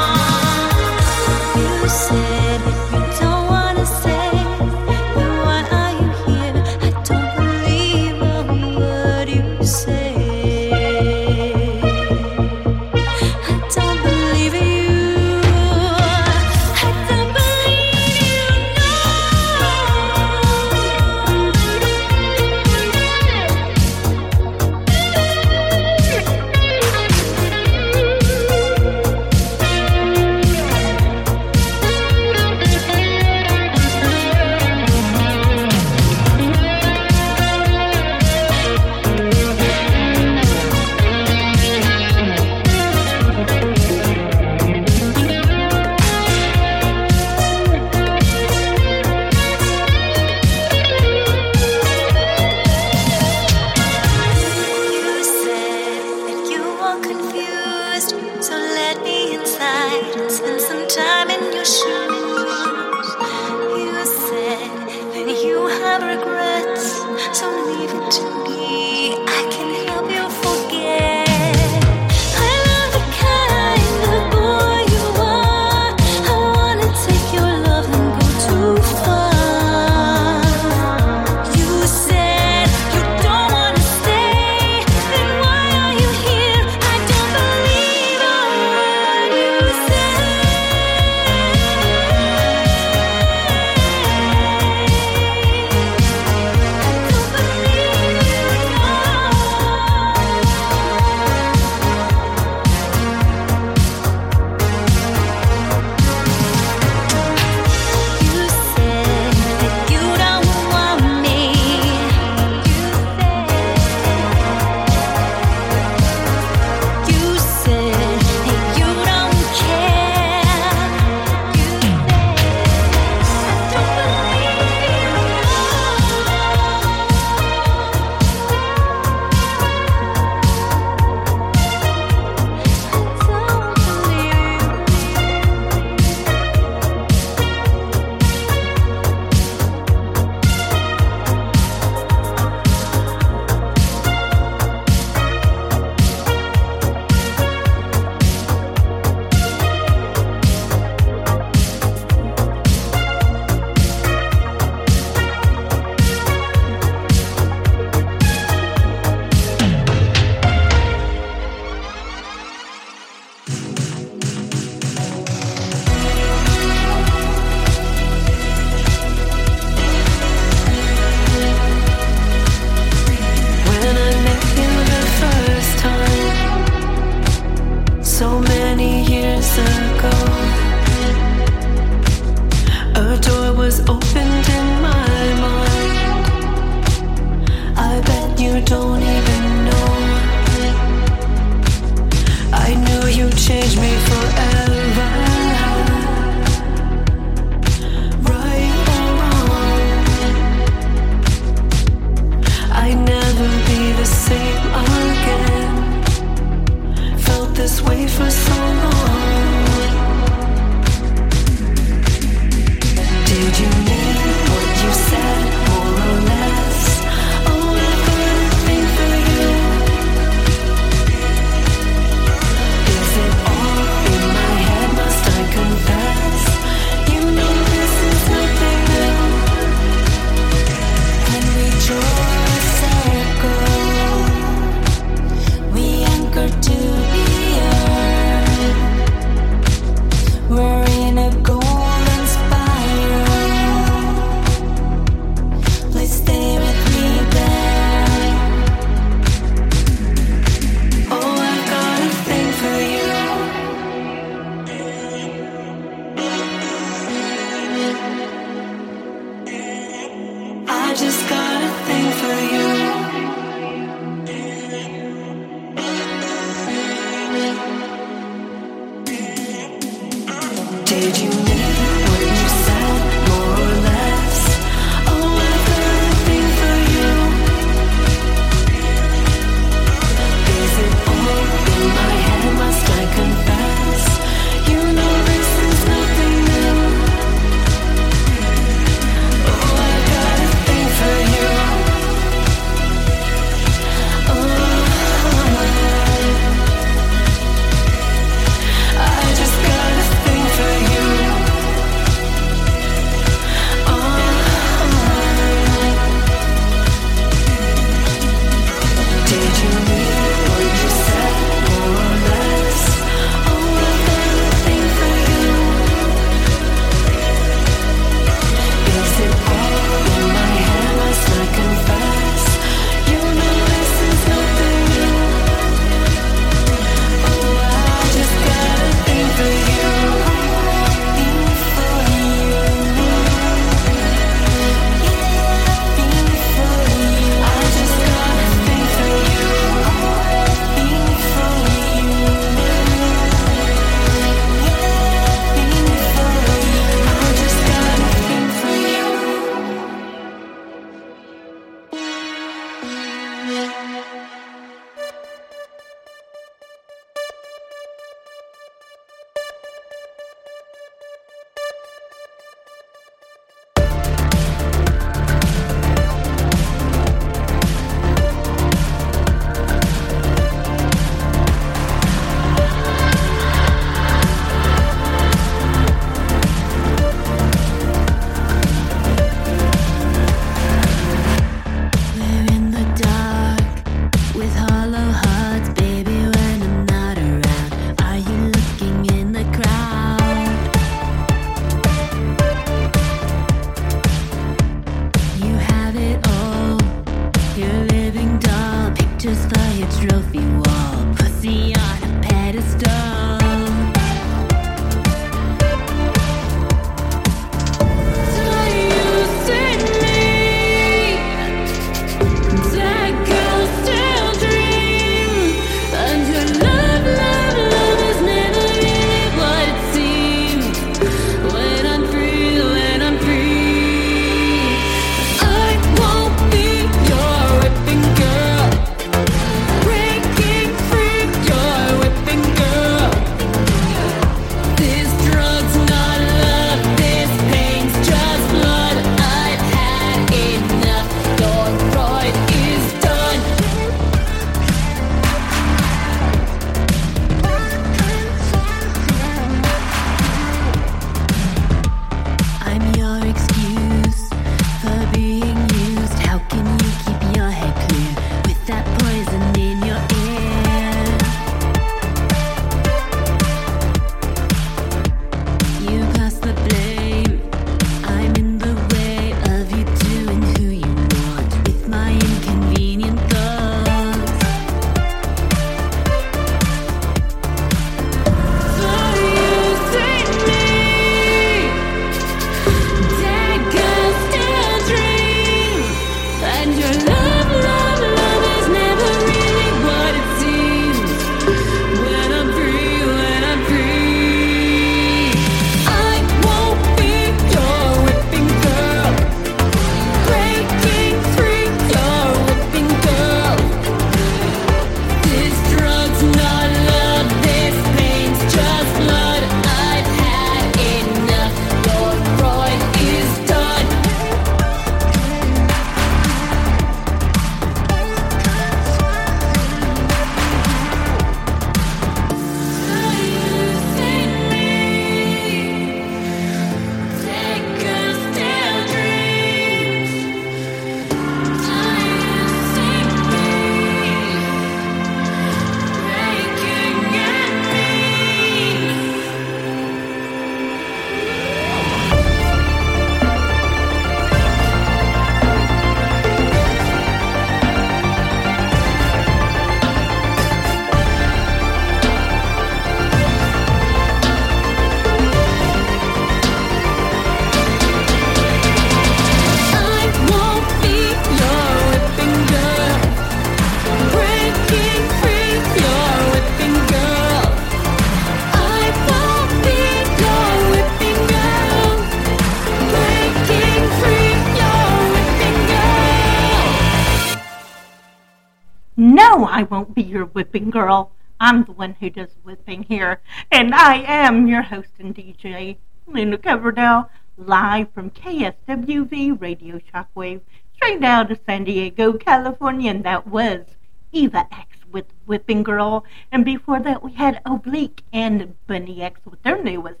Girl. 580.80 581.12
I'm 581.38 581.64
the 581.64 581.72
one 581.72 581.94
who 582.00 582.08
does 582.08 582.34
whipping 582.42 582.84
here. 582.84 583.20
And 583.52 583.74
I 583.74 583.96
am 583.96 584.46
your 584.46 584.62
host 584.62 584.88
and 584.98 585.14
DJ, 585.14 585.76
Luna 586.06 586.38
Coverdale, 586.38 587.10
live 587.36 587.92
from 587.92 588.08
KSWV 588.08 589.38
Radio 589.38 589.78
Shockwave, 589.78 590.40
straight 590.74 591.04
out 591.04 591.30
of 591.30 591.38
San 591.44 591.64
Diego, 591.64 592.14
California. 592.14 592.90
And 592.90 593.04
that 593.04 593.26
was 593.26 593.66
Eva 594.12 594.46
X 594.50 594.78
with 594.90 595.04
Whipping 595.26 595.62
Girl. 595.62 596.06
And 596.32 596.46
before 596.46 596.80
that, 596.80 597.02
we 597.02 597.12
had 597.12 597.42
Oblique 597.44 598.02
and 598.10 598.54
Bunny 598.66 599.02
X 599.02 599.20
with 599.26 599.42
their 599.42 599.62
newest 599.62 600.00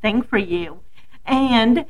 Thing 0.00 0.22
for 0.22 0.38
You. 0.38 0.80
And 1.26 1.84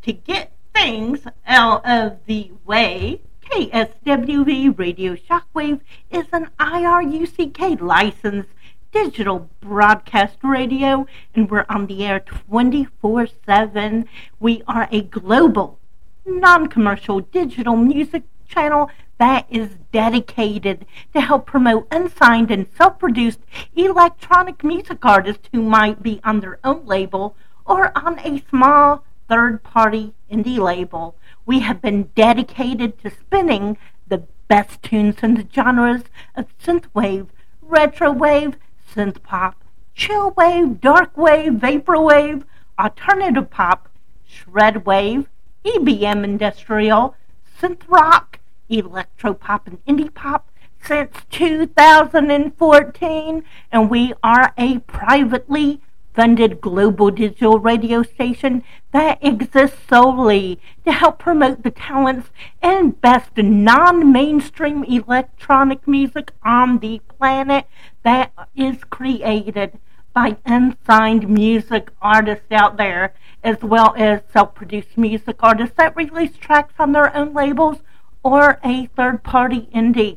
to 0.00 0.12
get 0.14 0.52
things 0.74 1.26
out 1.46 1.84
of 1.84 2.16
the 2.24 2.52
way, 2.64 3.20
KSWV 3.50 4.76
Radio 4.76 5.14
Shockwave 5.14 5.80
is 6.10 6.26
an 6.32 6.50
IRUCK 6.58 7.80
licensed 7.80 8.48
digital 8.92 9.48
broadcast 9.60 10.38
radio, 10.42 11.06
and 11.34 11.48
we're 11.48 11.64
on 11.68 11.86
the 11.86 12.04
air 12.04 12.20
24 12.20 13.28
7. 13.46 14.08
We 14.40 14.62
are 14.66 14.88
a 14.90 15.02
global, 15.02 15.78
non 16.26 16.66
commercial 16.66 17.20
digital 17.20 17.76
music 17.76 18.24
channel 18.48 18.90
that 19.18 19.46
is 19.48 19.70
dedicated 19.92 20.84
to 21.14 21.20
help 21.20 21.46
promote 21.46 21.86
unsigned 21.92 22.50
and 22.50 22.66
self 22.76 22.98
produced 22.98 23.40
electronic 23.76 24.64
music 24.64 25.04
artists 25.04 25.48
who 25.52 25.62
might 25.62 26.02
be 26.02 26.20
on 26.24 26.40
their 26.40 26.58
own 26.64 26.84
label 26.84 27.36
or 27.64 27.96
on 27.96 28.18
a 28.18 28.42
small 28.50 29.04
third 29.28 29.62
party 29.62 30.14
indie 30.30 30.58
label. 30.58 31.14
We 31.46 31.60
have 31.60 31.80
been 31.80 32.10
dedicated 32.16 32.98
to 33.02 33.10
spinning 33.10 33.78
the 34.08 34.24
best 34.48 34.82
tunes 34.82 35.18
in 35.22 35.34
the 35.34 35.46
genres 35.54 36.02
of 36.34 36.46
synthwave, 36.58 37.28
retrowave, 37.64 38.56
synthpop, 38.92 39.54
chillwave, 39.94 39.94
chill 39.94 40.30
wave, 40.36 40.80
dark 40.80 41.16
wave, 41.16 41.52
vaporwave, 41.52 42.42
alternative 42.78 43.48
pop, 43.48 43.88
shredwave, 44.28 45.26
EBM 45.64 46.24
industrial, 46.24 47.14
synth 47.60 47.88
rock, 47.88 48.40
electro 48.68 49.32
pop 49.32 49.68
and 49.68 49.78
indie 49.86 50.12
pop 50.12 50.50
since 50.84 51.16
2014 51.30 53.44
and 53.72 53.90
we 53.90 54.12
are 54.22 54.52
a 54.58 54.78
privately 54.80 55.80
funded 56.16 56.62
global 56.62 57.10
digital 57.10 57.58
radio 57.58 58.02
station 58.02 58.64
that 58.92 59.22
exists 59.22 59.76
solely 59.88 60.58
to 60.84 60.90
help 60.90 61.18
promote 61.18 61.62
the 61.62 61.70
talents 61.70 62.30
and 62.62 62.98
best 63.02 63.36
non-mainstream 63.36 64.82
electronic 64.84 65.86
music 65.86 66.32
on 66.42 66.78
the 66.78 67.00
planet 67.18 67.66
that 68.02 68.32
is 68.56 68.82
created 68.84 69.78
by 70.14 70.34
unsigned 70.46 71.28
music 71.28 71.90
artists 72.00 72.50
out 72.50 72.78
there 72.78 73.12
as 73.44 73.62
well 73.62 73.94
as 73.98 74.22
self-produced 74.32 74.96
music 74.96 75.36
artists 75.40 75.76
that 75.76 75.94
release 75.94 76.38
tracks 76.38 76.72
on 76.78 76.92
their 76.92 77.14
own 77.14 77.34
labels 77.34 77.82
or 78.22 78.58
a 78.64 78.86
third-party 78.96 79.68
indie. 79.74 80.16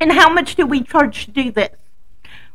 And 0.00 0.12
how 0.12 0.28
much 0.28 0.56
do 0.56 0.66
we 0.66 0.82
charge 0.82 1.26
to 1.26 1.30
do 1.30 1.52
this? 1.52 1.79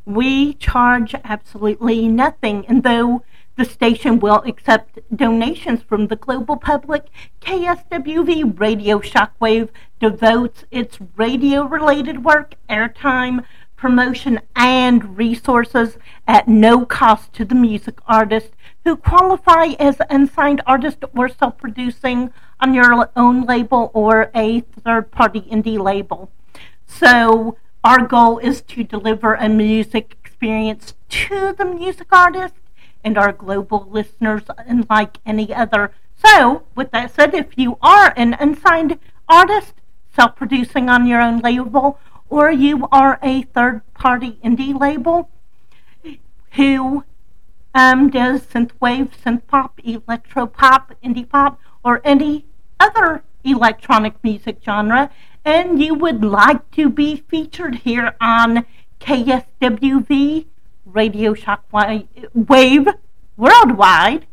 We 0.06 0.54
charge 0.54 1.16
absolutely 1.24 2.08
nothing. 2.08 2.66
And 2.68 2.84
though 2.84 3.24
the 3.58 3.66
station 3.66 4.20
will 4.20 4.44
accept 4.46 5.00
donations 5.16 5.82
from 5.82 6.08
the 6.08 6.16
global 6.16 6.58
public, 6.58 7.06
KSWV 7.42 8.60
Radio 8.60 9.00
Shockwave 9.00 9.70
devotes 10.00 10.66
its 10.72 11.00
radio 11.16 11.64
related 11.64 12.24
work, 12.24 12.56
airtime, 12.70 13.46
promotion, 13.76 14.40
and 14.56 15.18
resources 15.18 15.98
at 16.28 16.48
no 16.48 16.86
cost 16.86 17.34
to 17.34 17.46
the 17.46 17.56
music 17.56 18.00
artist 18.08 18.52
who 18.84 18.96
qualify 18.96 19.68
as 19.80 19.98
unsigned 20.10 20.62
artist 20.66 21.04
or 21.16 21.30
self 21.30 21.58
producing 21.58 22.32
on 22.60 22.74
your 22.74 23.10
own 23.16 23.46
label 23.46 23.92
or 23.94 24.32
a 24.36 24.62
third 24.84 25.12
party 25.12 25.42
indie 25.42 25.80
label. 25.80 26.32
So, 26.88 27.58
our 27.86 28.04
goal 28.04 28.40
is 28.40 28.64
to 28.64 28.84
deliver 28.84 29.36
a 29.36 29.48
music 29.48 30.18
experience 30.26 30.96
to 31.08 31.54
the 31.54 31.64
music 31.64 32.08
artist 32.12 32.56
and 33.04 33.16
our 33.16 33.32
global 33.32 33.88
listeners 33.92 34.42
unlike 34.58 35.20
any 35.24 35.54
other. 35.54 35.92
So, 36.16 36.64
with 36.76 36.90
that 36.92 37.14
said, 37.14 37.36
if 37.36 37.56
you 37.56 37.78
are 37.84 38.12
an 38.18 38.36
unsigned 38.40 38.98
artist, 39.30 39.76
self 40.16 40.36
producing 40.36 40.90
on 40.90 41.06
your 41.06 41.22
own 41.22 41.42
label, 41.42 42.00
or 42.28 42.50
you 42.50 42.88
are 42.92 43.20
a 43.22 43.44
third 43.44 43.82
party 43.94 44.40
indie 44.44 44.78
label 44.78 45.30
who 46.54 47.04
um, 47.76 48.10
does 48.10 48.42
synthwave, 48.48 49.12
synth 49.24 49.46
pop, 49.46 49.80
electro 49.84 50.48
pop, 50.48 50.96
indie 51.04 51.30
pop, 51.30 51.60
or 51.84 52.02
any 52.04 52.46
other 52.80 53.22
electronic 53.44 54.16
music 54.24 54.58
genre, 54.66 55.12
and 55.46 55.82
you 55.82 55.94
would 55.94 56.26
like 56.26 56.70
to 56.72 56.90
be 56.90 57.18
featured 57.18 57.76
here 57.76 58.16
on 58.20 58.66
KSWV 59.00 60.48
Radio 60.86 61.36
Shockwave 61.36 62.94
Worldwide, 63.38 64.26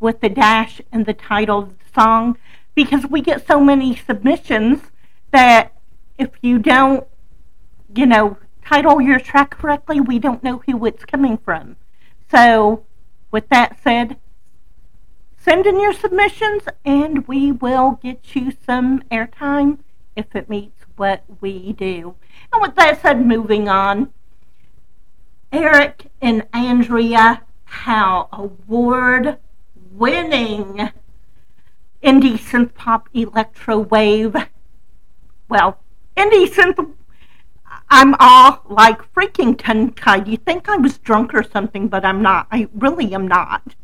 with 0.00 0.20
the 0.20 0.28
dash 0.28 0.80
and 0.92 1.06
the 1.06 1.14
title 1.14 1.58
of 1.60 1.78
the 1.78 2.00
song, 2.00 2.36
because 2.74 3.06
we 3.06 3.20
get 3.20 3.46
so 3.46 3.60
many 3.60 3.96
submissions 3.96 4.80
that 5.32 5.72
if 6.18 6.30
you 6.42 6.58
don't, 6.58 7.06
you 7.94 8.06
know, 8.06 8.36
title 8.64 9.00
your 9.00 9.20
track 9.20 9.50
correctly, 9.50 10.00
we 10.00 10.18
don't 10.18 10.42
know 10.42 10.62
who 10.66 10.84
it's 10.86 11.04
coming 11.04 11.38
from. 11.38 11.76
So, 12.30 12.84
with 13.30 13.48
that 13.48 13.78
said, 13.82 14.16
send 15.38 15.66
in 15.66 15.80
your 15.80 15.92
submissions 15.92 16.64
and 16.84 17.26
we 17.28 17.52
will 17.52 17.98
get 18.02 18.34
you 18.34 18.52
some 18.64 19.00
airtime 19.10 19.78
if 20.16 20.34
it 20.34 20.48
meets 20.48 20.84
what 20.96 21.24
we 21.40 21.72
do. 21.72 22.16
And 22.52 22.62
with 22.62 22.74
that 22.76 23.02
said, 23.02 23.24
moving 23.24 23.68
on. 23.68 24.12
Eric 25.52 26.10
and 26.20 26.46
Andrea 26.52 27.42
Howe, 27.64 28.28
award 28.32 29.38
winning 29.92 30.90
indie 32.02 32.38
synth 32.38 32.74
pop 32.74 33.08
electro 33.14 33.78
wave. 33.78 34.36
Well, 35.48 35.78
indie 36.16 36.48
synth. 36.48 36.94
I'm 37.88 38.16
all 38.18 38.62
like 38.68 39.12
freaking 39.14 39.56
tongue 39.56 39.92
tied. 39.92 40.26
You 40.26 40.36
think 40.36 40.68
I 40.68 40.76
was 40.76 40.98
drunk 40.98 41.32
or 41.34 41.42
something, 41.42 41.88
but 41.88 42.04
I'm 42.04 42.20
not. 42.20 42.48
I 42.50 42.68
really 42.74 43.14
am 43.14 43.28
not. 43.28 43.74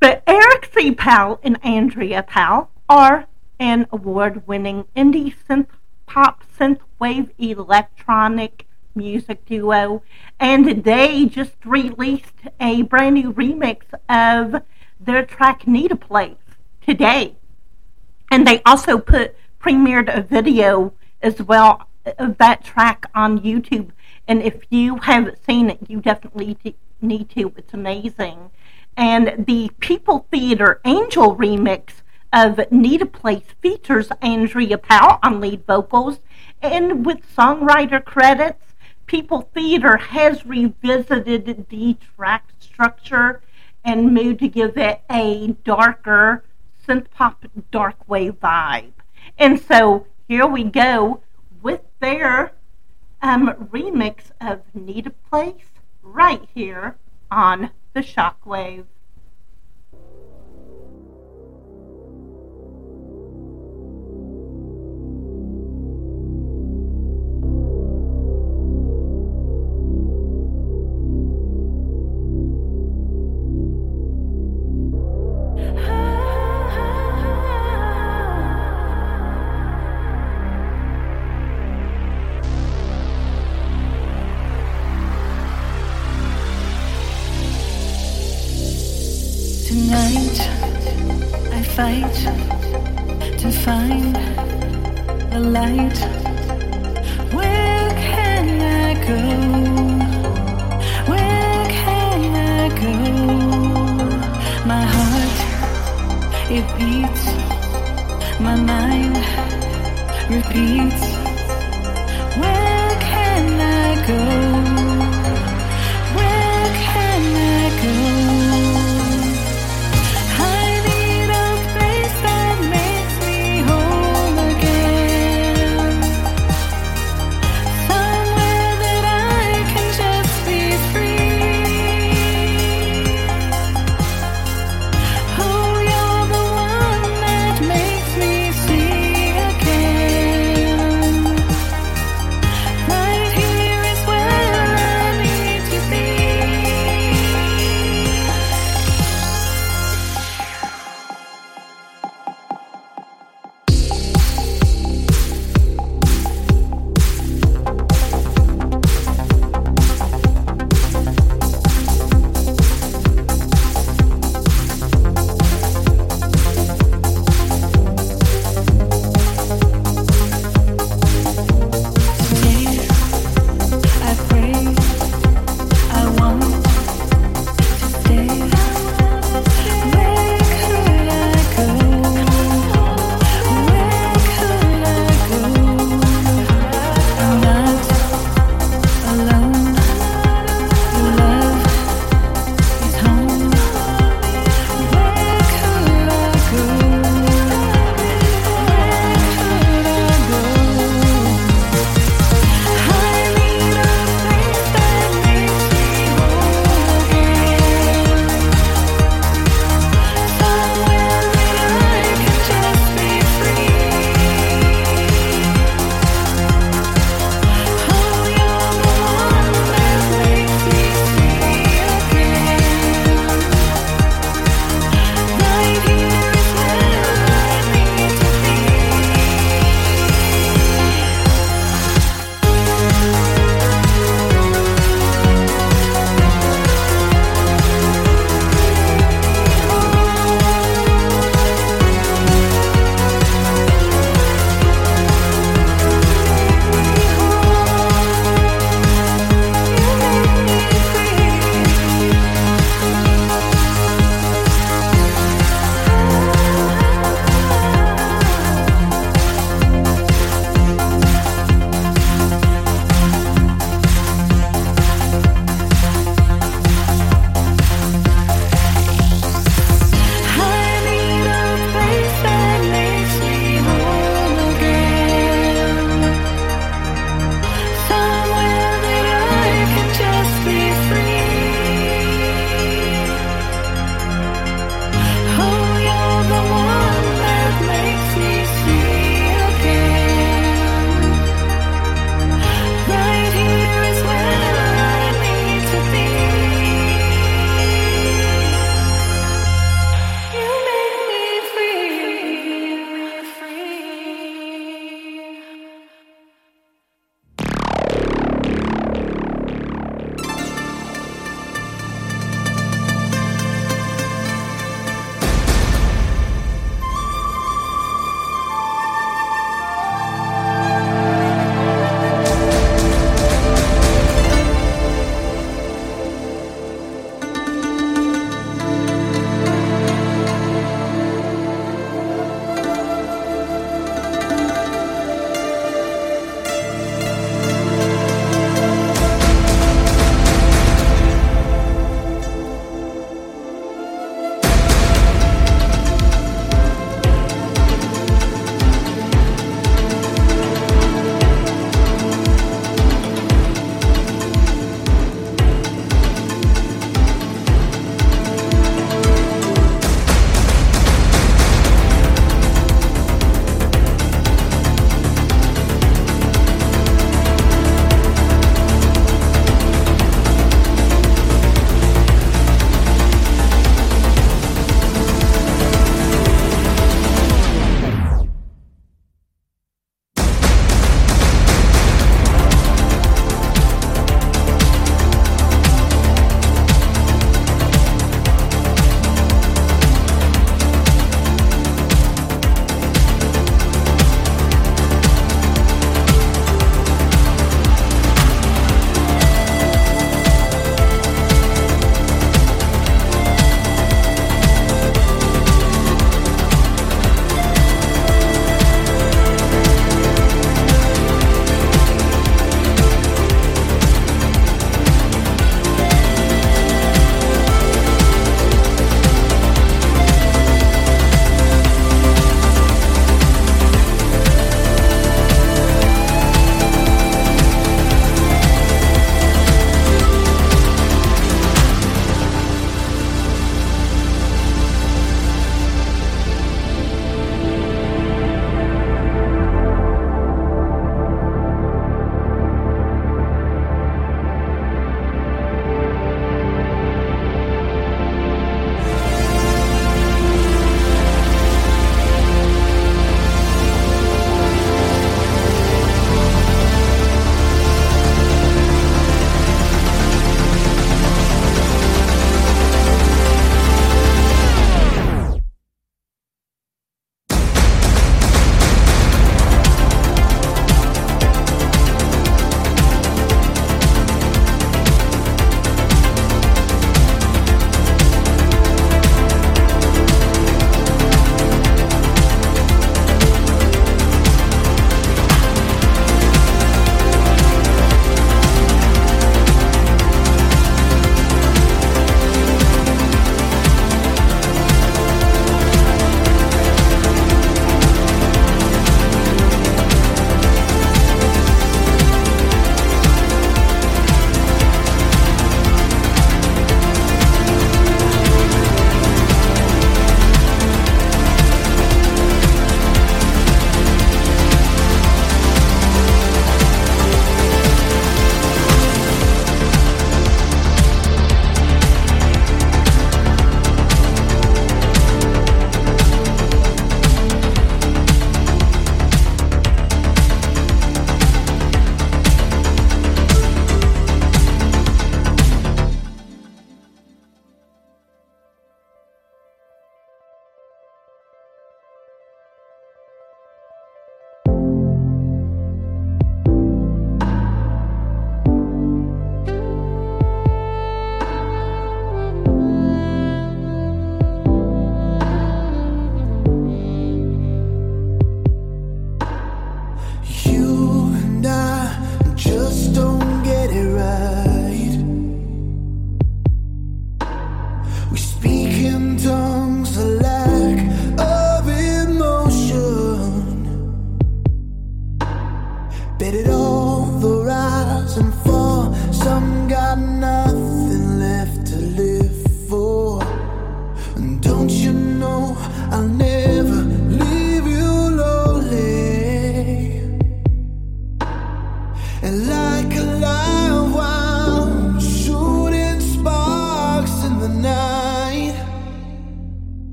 But 0.00 0.24
Eric 0.26 0.70
C. 0.74 0.92
Powell 0.92 1.38
and 1.44 1.64
Andrea 1.64 2.24
Powell 2.24 2.70
are 2.88 3.26
an 3.60 3.86
award 3.92 4.46
winning 4.48 4.86
indie 4.96 5.34
synth 5.48 5.68
pop 6.06 6.42
synth 6.58 6.80
wave 6.98 7.30
electronic 7.38 8.66
music 8.94 9.44
duo, 9.46 10.02
and 10.38 10.84
they 10.84 11.26
just 11.26 11.56
released 11.64 12.34
a 12.60 12.82
brand 12.82 13.14
new 13.14 13.32
remix 13.32 13.82
of 14.08 14.62
their 15.00 15.24
track 15.24 15.66
Need 15.66 15.92
a 15.92 15.96
Place 15.96 16.36
today. 16.86 17.36
And 18.30 18.46
they 18.46 18.62
also 18.64 18.98
put 18.98 19.36
premiered 19.60 20.14
a 20.14 20.22
video 20.22 20.92
as 21.20 21.42
well 21.42 21.88
of 22.18 22.38
that 22.38 22.64
track 22.64 23.06
on 23.14 23.40
YouTube. 23.40 23.90
And 24.26 24.42
if 24.42 24.62
you 24.70 24.96
haven't 24.96 25.44
seen 25.44 25.70
it, 25.70 25.78
you 25.88 26.00
definitely 26.00 26.56
need 27.00 27.30
to. 27.30 27.52
It's 27.56 27.74
amazing. 27.74 28.50
And 28.96 29.46
the 29.46 29.70
People 29.80 30.26
Theater 30.30 30.80
Angel 30.84 31.36
remix 31.36 32.02
of 32.32 32.60
Need 32.70 33.02
a 33.02 33.06
Place 33.06 33.44
features 33.60 34.08
Andrea 34.20 34.78
Powell 34.78 35.18
on 35.22 35.40
lead 35.40 35.66
vocals 35.66 36.20
and 36.62 37.04
with 37.04 37.18
songwriter 37.36 38.02
credits 38.04 38.71
People 39.06 39.42
Theater 39.54 39.96
has 39.96 40.46
revisited 40.46 41.66
the 41.68 41.96
track 42.16 42.48
structure 42.58 43.42
and 43.84 44.14
moved 44.14 44.40
to 44.40 44.48
give 44.48 44.76
it 44.76 45.02
a 45.10 45.56
darker 45.64 46.44
synth 46.86 47.10
pop 47.10 47.44
dark 47.70 48.08
wave 48.08 48.40
vibe. 48.40 48.92
And 49.38 49.60
so 49.60 50.06
here 50.28 50.46
we 50.46 50.64
go 50.64 51.20
with 51.62 51.80
their 52.00 52.52
um, 53.20 53.68
remix 53.72 54.30
of 54.40 54.62
Need 54.74 55.06
a 55.06 55.10
Place 55.10 55.70
right 56.02 56.48
here 56.54 56.96
on 57.30 57.70
the 57.92 58.00
Shockwave. 58.00 58.86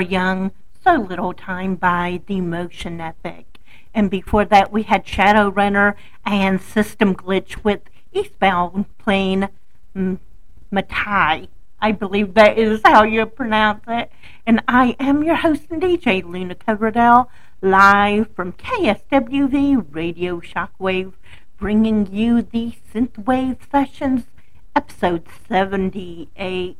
Forever 0.00 0.12
Young, 0.12 0.52
So 0.82 0.94
Little 0.94 1.34
Time 1.34 1.74
by 1.74 2.22
The 2.24 2.40
Motion 2.40 3.02
Epic. 3.02 3.58
And 3.92 4.10
before 4.10 4.46
that, 4.46 4.72
we 4.72 4.84
had 4.84 5.04
Shadowrunner 5.04 5.94
and 6.24 6.58
System 6.58 7.14
Glitch 7.14 7.62
with 7.62 7.82
Eastbound 8.10 8.86
playing 8.96 9.48
mm, 9.94 10.18
Matai. 10.70 11.48
I 11.82 11.92
believe 11.92 12.32
that 12.32 12.56
is 12.56 12.80
how 12.82 13.02
you 13.02 13.26
pronounce 13.26 13.84
it. 13.88 14.10
And 14.46 14.62
I 14.66 14.96
am 14.98 15.22
your 15.22 15.34
host 15.34 15.64
and 15.68 15.82
DJ, 15.82 16.24
Luna 16.24 16.54
Coverdale, 16.54 17.28
live 17.60 18.30
from 18.34 18.54
KSWV 18.54 19.84
Radio 19.90 20.40
Shockwave, 20.40 21.12
bringing 21.58 22.10
you 22.10 22.40
the 22.40 22.72
Synthwave 22.90 23.58
Sessions, 23.70 24.24
episode 24.74 25.26
78. 25.46 26.78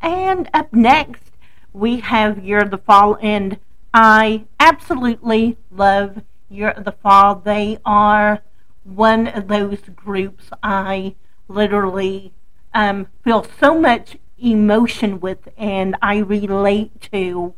And 0.00 0.48
up 0.54 0.72
next, 0.72 1.31
we 1.72 2.00
have 2.00 2.44
Year 2.44 2.60
of 2.60 2.70
the 2.70 2.78
Fall, 2.78 3.18
and 3.20 3.58
I 3.94 4.44
absolutely 4.60 5.56
love 5.70 6.22
Year 6.48 6.70
of 6.70 6.84
the 6.84 6.92
Fall. 6.92 7.36
They 7.36 7.78
are 7.84 8.42
one 8.84 9.28
of 9.28 9.48
those 9.48 9.80
groups 9.94 10.50
I 10.62 11.14
literally 11.48 12.32
um, 12.74 13.06
feel 13.22 13.46
so 13.60 13.78
much 13.78 14.16
emotion 14.38 15.20
with 15.20 15.48
and 15.56 15.96
I 16.02 16.16
relate 16.18 17.00
to 17.12 17.54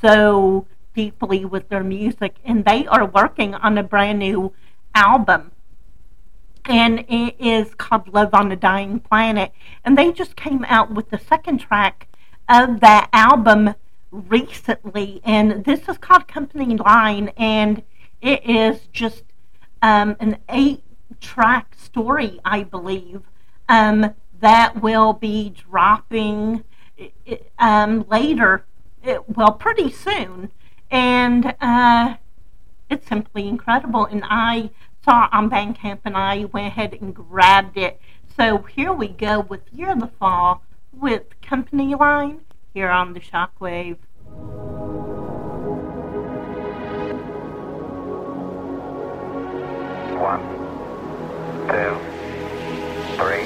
so 0.00 0.66
deeply 0.94 1.44
with 1.44 1.68
their 1.68 1.84
music. 1.84 2.36
And 2.44 2.64
they 2.64 2.86
are 2.86 3.04
working 3.04 3.54
on 3.54 3.78
a 3.78 3.82
brand 3.82 4.18
new 4.18 4.52
album. 4.94 5.52
And 6.64 7.00
it 7.08 7.36
is 7.38 7.74
called 7.74 8.12
Love 8.12 8.34
on 8.34 8.52
a 8.52 8.56
Dying 8.56 9.00
Planet. 9.00 9.52
And 9.84 9.98
they 9.98 10.12
just 10.12 10.36
came 10.36 10.64
out 10.68 10.92
with 10.92 11.10
the 11.10 11.18
second 11.18 11.58
track 11.58 12.08
of 12.48 12.80
that 12.80 13.08
album 13.12 13.74
recently. 14.10 15.20
And 15.24 15.64
this 15.64 15.88
is 15.88 15.98
called 15.98 16.28
Company 16.28 16.76
Line. 16.76 17.32
And 17.36 17.82
it 18.20 18.44
is 18.48 18.86
just 18.92 19.24
um, 19.80 20.16
an 20.20 20.38
eight 20.48 20.82
track 21.20 21.74
story, 21.76 22.40
I 22.44 22.62
believe. 22.62 23.22
Um, 23.68 24.14
that 24.40 24.82
will 24.82 25.12
be 25.12 25.50
dropping 25.50 26.64
um, 27.58 28.06
later, 28.08 28.64
well, 29.26 29.52
pretty 29.52 29.90
soon. 29.90 30.50
And 30.90 31.54
uh, 31.60 32.16
it's 32.90 33.08
simply 33.08 33.48
incredible. 33.48 34.04
And 34.04 34.22
I 34.26 34.70
saw 35.04 35.28
on 35.32 35.48
Bandcamp 35.48 36.00
and 36.04 36.16
I 36.16 36.44
went 36.44 36.66
ahead 36.68 36.98
and 37.00 37.14
grabbed 37.14 37.76
it. 37.76 38.00
So 38.36 38.58
here 38.58 38.92
we 38.92 39.08
go 39.08 39.40
with 39.40 39.60
Year 39.72 39.92
of 39.92 40.00
the 40.00 40.06
Fall 40.06 40.62
with 40.92 41.40
Company 41.42 41.94
Line 41.94 42.40
here 42.74 42.90
on 42.90 43.12
the 43.12 43.20
Shockwave. 43.20 43.98
One, 50.18 50.40
two, 51.68 51.98
three, 53.16 53.44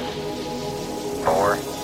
four. 1.23 1.76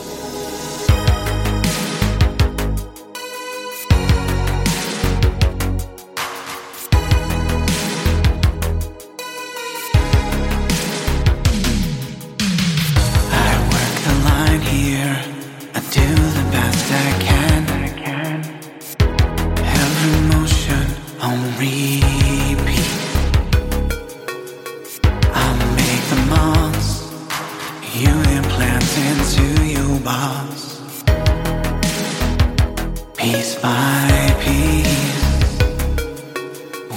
Piece 33.33 33.55
by 33.55 34.35
piece, 34.41 35.25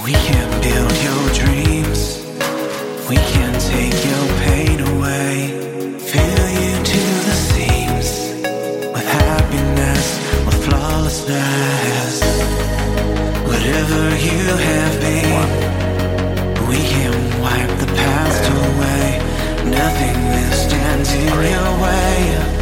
we 0.05 0.13
can 0.13 0.49
build 0.61 0.95
your 1.09 1.25
dreams. 1.33 2.01
We 3.09 3.17
can 3.17 3.59
take 3.59 3.97
your 4.05 4.27
pain 4.45 4.81
away, 4.81 5.33
fill 5.99 6.49
you 6.61 6.77
to 6.93 7.03
the 7.29 7.37
seams 7.49 8.11
with 8.93 9.07
happiness, 9.07 10.05
with 10.45 10.59
flawlessness. 10.67 12.21
Whatever 13.49 14.03
you 14.29 14.45
have 14.69 14.95
been, 15.01 15.49
we 16.69 16.77
can 16.77 17.15
wipe 17.41 17.79
the 17.81 17.91
past 17.97 18.45
away. 18.61 19.05
Nothing 19.71 20.19
will 20.29 20.53
stand 20.53 21.07
in 21.17 21.33
your 21.51 21.71
way. 21.83 22.56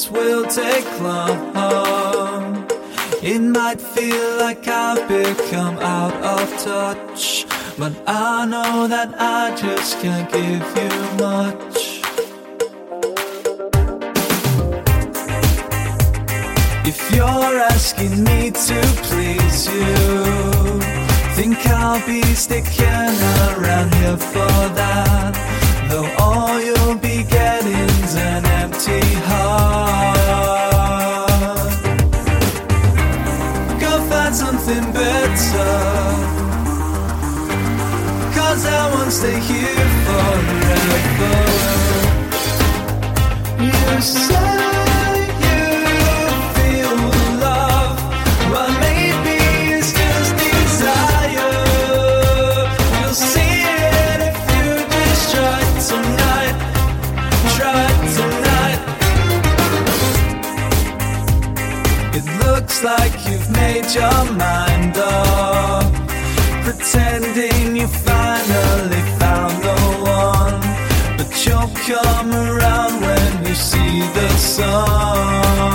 This 0.00 0.10
will 0.10 0.46
take 0.46 0.86
long. 1.00 2.66
It 3.22 3.40
might 3.40 3.80
feel 3.80 4.38
like 4.38 4.66
I've 4.66 5.06
become 5.08 5.76
out 5.78 6.14
of 6.36 6.48
touch, 6.64 7.44
but 7.78 7.92
I 8.06 8.46
know 8.46 8.86
that 8.86 9.10
I 9.18 9.54
just 9.56 10.00
can't 10.00 10.30
give 10.32 10.66
you 10.80 10.94
much. 11.26 12.00
If 16.92 16.98
you're 17.14 17.56
asking 17.74 18.24
me 18.24 18.50
to 18.68 18.78
please 19.08 19.66
you, 19.66 20.80
think 21.36 21.58
I'll 21.66 22.04
be 22.06 22.22
sticking 22.22 23.12
around 23.52 23.94
here 23.96 24.16
for 24.16 24.60
that. 24.80 25.32
Though 25.90 26.10
all 26.18 26.58
you'll 26.58 26.94
be 26.96 27.22
getting's 27.24 28.14
an 28.14 28.46
empty 28.46 29.09
It 62.12 62.26
looks 62.44 62.82
like 62.82 63.12
you've 63.28 63.50
made 63.50 63.84
your 63.94 64.24
mind 64.32 64.49
come 71.90 72.32
around 72.32 73.00
when 73.00 73.46
you 73.46 73.54
see 73.54 74.00
the 74.14 74.28
sun. 74.36 75.69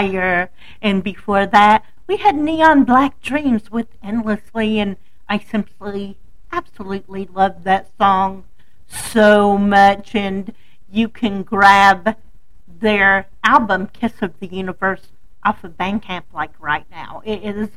Desire. 0.00 0.50
And 0.80 1.02
before 1.02 1.46
that, 1.46 1.84
we 2.06 2.18
had 2.18 2.36
Neon 2.36 2.84
Black 2.84 3.20
Dreams 3.20 3.70
with 3.70 3.88
Endlessly. 4.02 4.78
And 4.78 4.96
I 5.28 5.38
simply, 5.38 6.18
absolutely 6.52 7.28
love 7.32 7.64
that 7.64 7.90
song 7.98 8.44
so 8.86 9.58
much. 9.58 10.14
And 10.14 10.54
you 10.90 11.08
can 11.08 11.42
grab 11.42 12.16
their 12.66 13.26
album, 13.44 13.88
Kiss 13.88 14.22
of 14.22 14.38
the 14.40 14.46
Universe, 14.46 15.08
off 15.44 15.64
of 15.64 15.76
Bandcamp 15.76 16.24
like 16.32 16.52
right 16.60 16.86
now. 16.90 17.22
It 17.24 17.42
is 17.42 17.70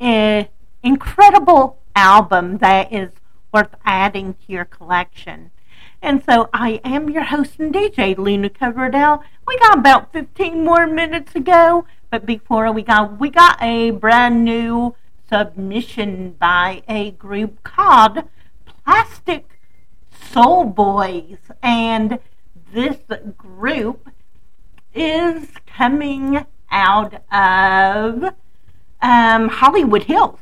an 0.00 0.48
incredible 0.82 1.78
album 1.96 2.58
that 2.58 2.92
is 2.92 3.10
worth 3.52 3.74
adding 3.84 4.34
to 4.34 4.52
your 4.52 4.64
collection. 4.64 5.50
And 6.00 6.22
so 6.24 6.48
I 6.52 6.80
am 6.84 7.10
your 7.10 7.24
host 7.24 7.58
and 7.58 7.74
DJ, 7.74 8.16
Luna 8.16 8.50
Coverdale. 8.50 9.22
We 9.46 9.58
got 9.58 9.78
about 9.78 10.12
15 10.12 10.64
more 10.64 10.86
minutes 10.86 11.32
to 11.32 11.40
go, 11.40 11.86
but 12.10 12.24
before 12.24 12.70
we 12.70 12.82
got, 12.82 13.18
we 13.18 13.30
got 13.30 13.60
a 13.60 13.90
brand 13.90 14.44
new 14.44 14.94
submission 15.28 16.36
by 16.38 16.82
a 16.88 17.10
group 17.12 17.62
called 17.64 18.22
Plastic 18.84 19.58
Soul 20.30 20.64
Boys. 20.64 21.38
And 21.62 22.20
this 22.72 22.98
group 23.36 24.08
is 24.94 25.48
coming 25.66 26.46
out 26.70 27.14
of 27.32 28.34
um, 29.02 29.48
Hollywood 29.48 30.04
Hills. 30.04 30.38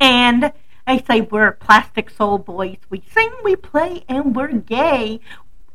And 0.00 0.52
I 0.90 1.00
say 1.06 1.20
we're 1.20 1.52
plastic 1.52 2.10
soul 2.10 2.38
boys. 2.38 2.78
We 2.90 3.04
sing, 3.14 3.30
we 3.44 3.54
play, 3.54 4.02
and 4.08 4.34
we're 4.34 4.50
gay. 4.50 5.20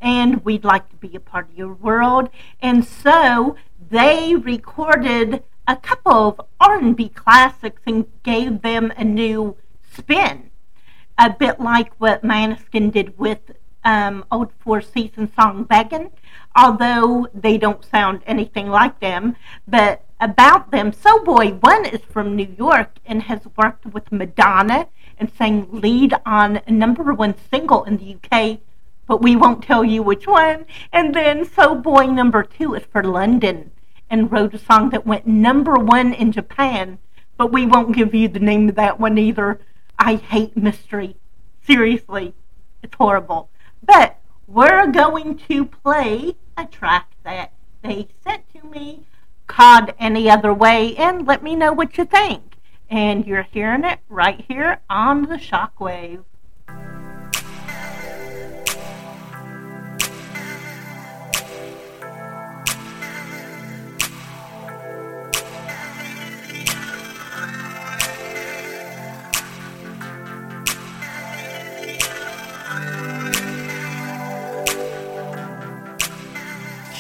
And 0.01 0.43
we'd 0.43 0.65
like 0.65 0.89
to 0.89 0.97
be 0.97 1.15
a 1.15 1.21
part 1.21 1.49
of 1.49 1.57
your 1.57 1.73
world. 1.73 2.29
And 2.61 2.83
so 2.83 3.55
they 3.89 4.35
recorded 4.35 5.41
a 5.65 5.77
couple 5.77 6.11
of 6.11 6.41
R&B 6.59 7.07
classics 7.09 7.81
and 7.87 8.07
gave 8.23 8.61
them 8.61 8.91
a 8.97 9.05
new 9.05 9.55
spin. 9.89 10.51
A 11.17 11.29
bit 11.29 11.61
like 11.61 11.93
what 11.97 12.21
Maneskin 12.21 12.91
did 12.91 13.17
with 13.17 13.39
um, 13.85 14.25
old 14.29 14.51
Four 14.59 14.81
Seasons 14.81 15.29
song 15.39 15.63
Beggin', 15.63 16.11
although 16.57 17.29
they 17.33 17.57
don't 17.57 17.85
sound 17.85 18.21
anything 18.25 18.67
like 18.67 18.99
them. 18.99 19.37
But 19.65 20.03
about 20.19 20.71
them, 20.71 20.91
Soul 20.91 21.23
Boy 21.23 21.51
One 21.51 21.85
is 21.85 22.01
from 22.01 22.35
New 22.35 22.53
York 22.57 22.97
and 23.05 23.23
has 23.23 23.41
worked 23.55 23.85
with 23.85 24.11
Madonna 24.11 24.87
and 25.17 25.31
sang 25.31 25.67
lead 25.71 26.13
on 26.25 26.61
a 26.67 26.71
number 26.71 27.13
one 27.13 27.35
single 27.49 27.83
in 27.83 27.97
the 27.97 28.15
UK, 28.15 28.59
but 29.07 29.21
we 29.21 29.35
won't 29.35 29.63
tell 29.63 29.83
you 29.83 30.01
which 30.01 30.27
one. 30.27 30.65
And 30.91 31.13
then 31.13 31.45
Soul 31.45 31.75
Boy 31.75 32.07
number 32.07 32.43
two 32.43 32.73
is 32.73 32.83
for 32.83 33.03
London 33.03 33.71
and 34.09 34.31
wrote 34.31 34.53
a 34.53 34.59
song 34.59 34.89
that 34.89 35.05
went 35.05 35.27
number 35.27 35.75
one 35.75 36.13
in 36.13 36.31
Japan, 36.31 36.99
but 37.37 37.51
we 37.51 37.65
won't 37.65 37.95
give 37.95 38.13
you 38.13 38.27
the 38.27 38.39
name 38.39 38.69
of 38.69 38.75
that 38.75 38.99
one 38.99 39.17
either. 39.17 39.59
I 39.97 40.15
hate 40.15 40.57
mystery. 40.57 41.15
Seriously, 41.65 42.33
it's 42.83 42.95
horrible. 42.95 43.49
But 43.83 44.17
we're 44.47 44.87
going 44.87 45.37
to 45.49 45.65
play 45.65 46.35
a 46.57 46.65
track 46.65 47.11
that 47.23 47.53
they 47.81 48.07
sent 48.23 48.43
to 48.53 48.67
me 48.67 49.05
called 49.47 49.91
Any 49.99 50.29
Other 50.29 50.53
Way 50.53 50.95
and 50.97 51.25
let 51.25 51.43
me 51.43 51.55
know 51.55 51.73
what 51.73 51.97
you 51.97 52.05
think 52.05 52.54
and 52.89 53.25
you're 53.25 53.47
hearing 53.51 53.83
it 53.83 53.99
right 54.09 54.43
here 54.47 54.79
on 54.89 55.23
the 55.23 55.35
shockwave. 55.35 56.23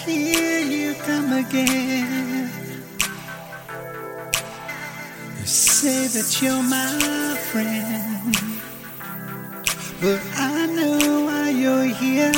Here 0.05 0.59
you 0.59 0.93
come 0.95 1.33
again. 1.33 2.14
say 5.45 6.07
that 6.07 6.41
you're 6.41 6.63
my 6.63 7.37
friend, 7.51 8.35
but 10.01 10.19
I 10.35 10.65
know 10.65 11.25
why 11.25 11.49
you're 11.49 11.85
here. 11.85 12.33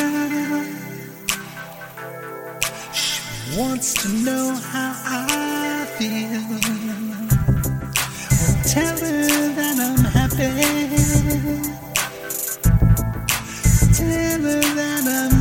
She 2.93 3.57
wants 3.57 3.93
to 4.03 4.09
know 4.25 4.53
how 4.55 4.93
I 5.07 5.85
feel. 5.97 6.43
Well, 8.29 8.63
tell 8.65 8.97
her 8.97 9.53
that 9.55 9.77
I'm 9.79 10.03
happy. 10.17 10.51
Tell 13.93 14.41
her 14.41 14.61
that 14.75 15.03
I'm 15.07 15.36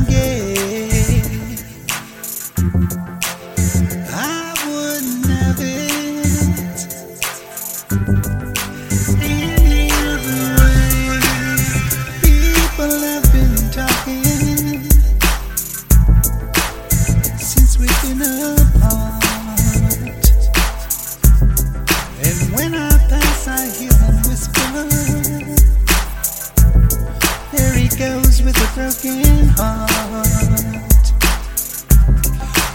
broken 28.77 29.47
heart. 29.57 29.89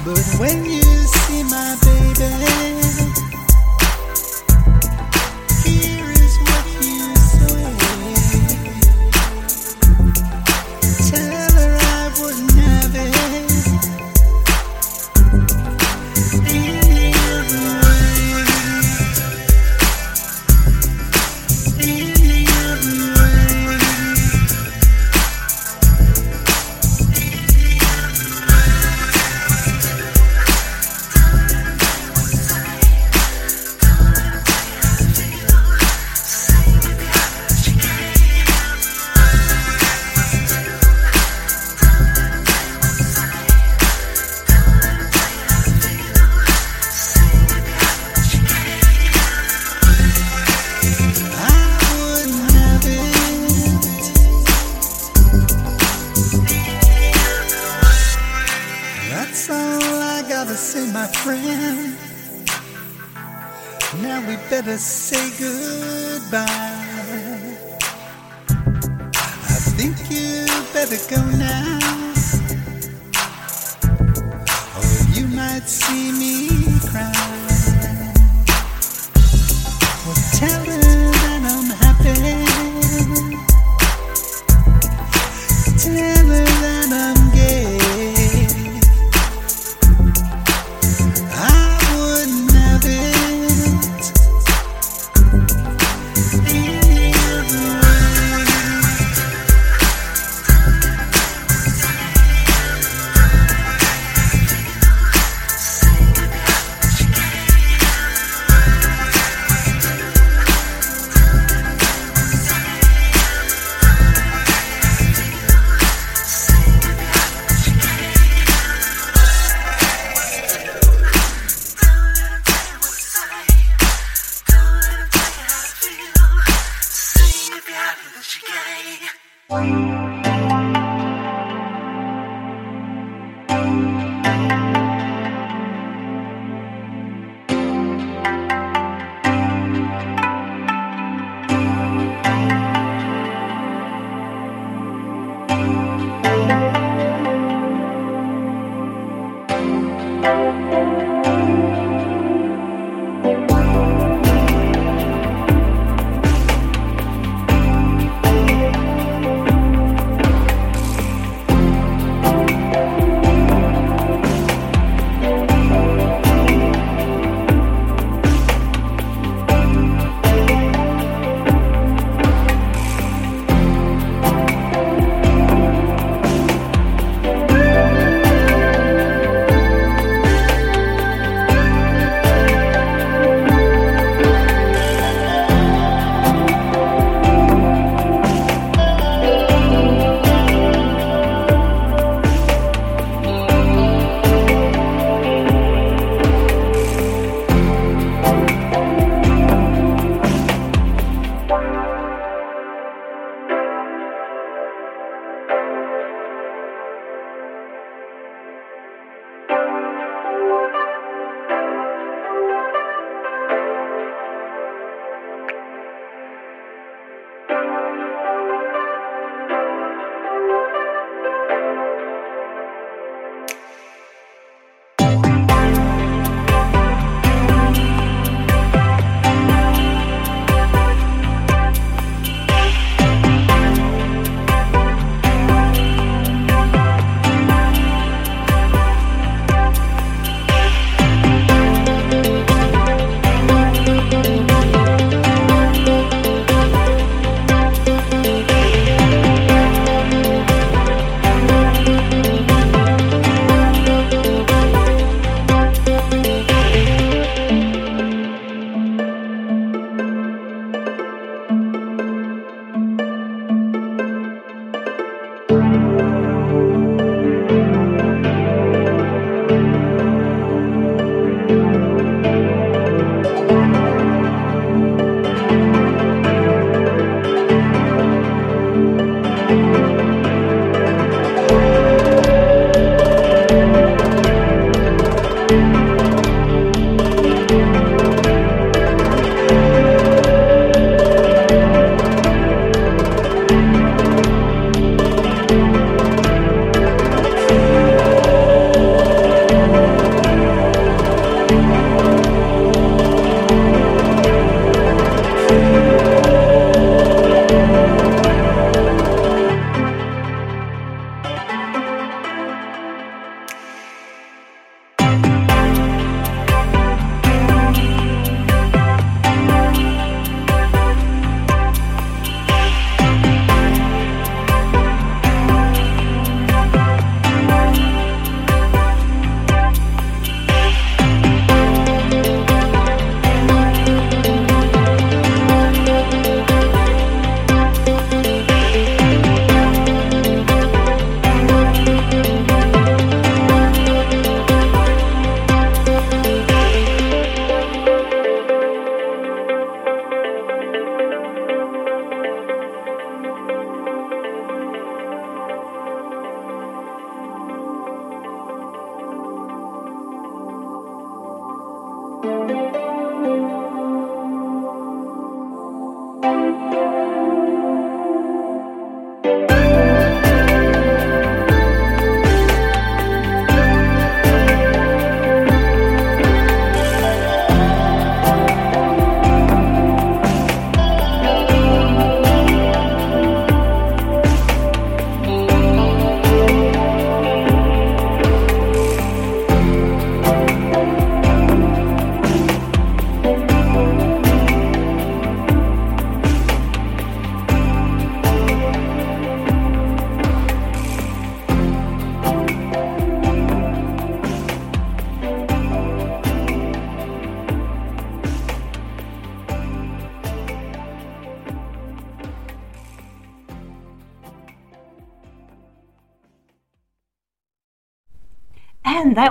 But 0.04 0.26
when 0.40 0.64
you 0.64 0.82
see 0.82 1.44
my 1.44 1.76
baby. 1.84 2.71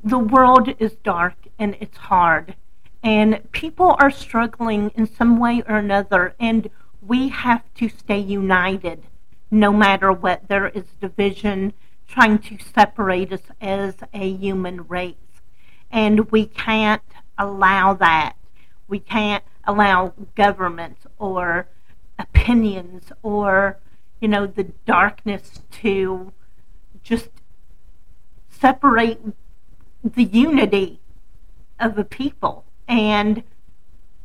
the 0.04 0.20
world 0.20 0.76
is 0.78 0.94
dark 1.04 1.34
and 1.58 1.76
it's 1.80 1.98
hard. 1.98 2.56
And 3.02 3.52
people 3.52 3.96
are 4.00 4.12
struggling 4.12 4.92
in 4.96 5.08
some 5.08 5.40
way 5.40 5.64
or 5.68 5.78
another. 5.78 6.36
And 6.40 6.70
we 7.02 7.30
have 7.30 7.64
to 7.76 7.90
stay 7.90 8.20
united 8.20 9.04
no 9.50 9.74
matter 9.74 10.12
what. 10.12 10.48
There 10.48 10.70
is 10.70 10.86
division 11.02 11.74
trying 12.08 12.38
to 12.40 12.58
separate 12.60 13.34
us 13.34 13.42
as 13.60 13.96
a 14.14 14.30
human 14.30 14.88
race. 14.88 15.16
And 15.92 16.32
we 16.32 16.46
can't 16.46 17.02
allow 17.38 17.96
that. 17.96 18.34
We 18.88 19.00
can't 19.00 19.44
allow 19.66 20.14
governments 20.36 21.08
or 21.18 21.68
opinions 22.20 23.12
or, 23.24 23.80
you 24.20 24.28
know, 24.28 24.46
the 24.46 24.66
darkness 24.86 25.62
to 25.82 26.32
just 27.06 27.30
separate 28.49 29.19
the 30.03 30.23
unity 30.23 30.99
of 31.80 31.98
a 31.98 32.03
people. 32.03 32.65
And 32.88 33.44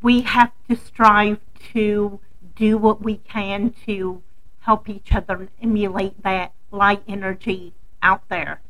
we 0.03 0.23
have 0.23 0.53
to 0.69 0.77
strive 0.77 1.39
to 1.73 2.21
do 2.57 2.79
what 2.79 3.03
we 3.03 3.19
can 3.19 3.75
to 3.87 4.23
help 4.61 4.89
each 4.89 5.13
other 5.13 5.35
and 5.35 5.51
emulate 5.63 6.23
that 6.23 6.53
light 6.71 7.03
energy 7.07 7.75
out 8.03 8.29
there. 8.29 8.61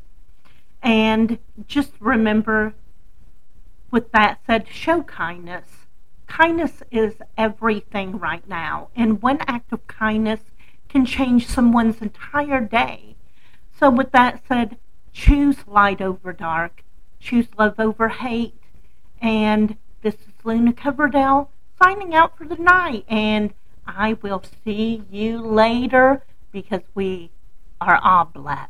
And 0.82 1.38
just 1.66 1.92
remember, 2.00 2.74
with 3.90 4.10
that 4.12 4.40
said, 4.46 4.66
show 4.68 5.02
kindness. 5.02 5.66
Kindness 6.26 6.82
is 6.90 7.14
everything 7.36 8.18
right 8.18 8.48
now, 8.48 8.88
and 8.96 9.20
one 9.20 9.38
act 9.46 9.72
of 9.72 9.86
kindness 9.86 10.40
can 10.88 11.04
change 11.04 11.46
someone's 11.46 12.00
entire 12.00 12.60
day. 12.60 13.16
So, 13.80 13.88
with 13.88 14.12
that 14.12 14.42
said, 14.46 14.76
choose 15.14 15.56
light 15.66 16.02
over 16.02 16.34
dark, 16.34 16.84
choose 17.18 17.46
love 17.58 17.80
over 17.80 18.10
hate, 18.10 18.60
and 19.22 19.74
this 20.02 20.16
is 20.16 20.34
Luna 20.44 20.74
Coverdale 20.74 21.50
signing 21.82 22.14
out 22.14 22.36
for 22.36 22.44
the 22.44 22.56
night. 22.56 23.06
And 23.08 23.54
I 23.86 24.18
will 24.20 24.42
see 24.64 25.02
you 25.10 25.38
later 25.38 26.22
because 26.52 26.82
we 26.94 27.30
are 27.80 27.98
all 28.04 28.26
blessed. 28.26 28.68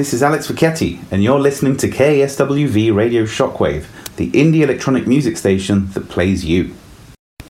This 0.00 0.14
is 0.14 0.22
Alex 0.22 0.50
Vecchetti, 0.50 0.98
and 1.10 1.22
you're 1.22 1.38
listening 1.38 1.76
to 1.76 1.86
KSWV 1.86 2.94
Radio 2.94 3.24
Shockwave, 3.24 3.84
the 4.16 4.30
indie 4.30 4.62
electronic 4.62 5.06
music 5.06 5.36
station 5.36 5.90
that 5.90 6.08
plays 6.08 6.42
you. 6.42 6.74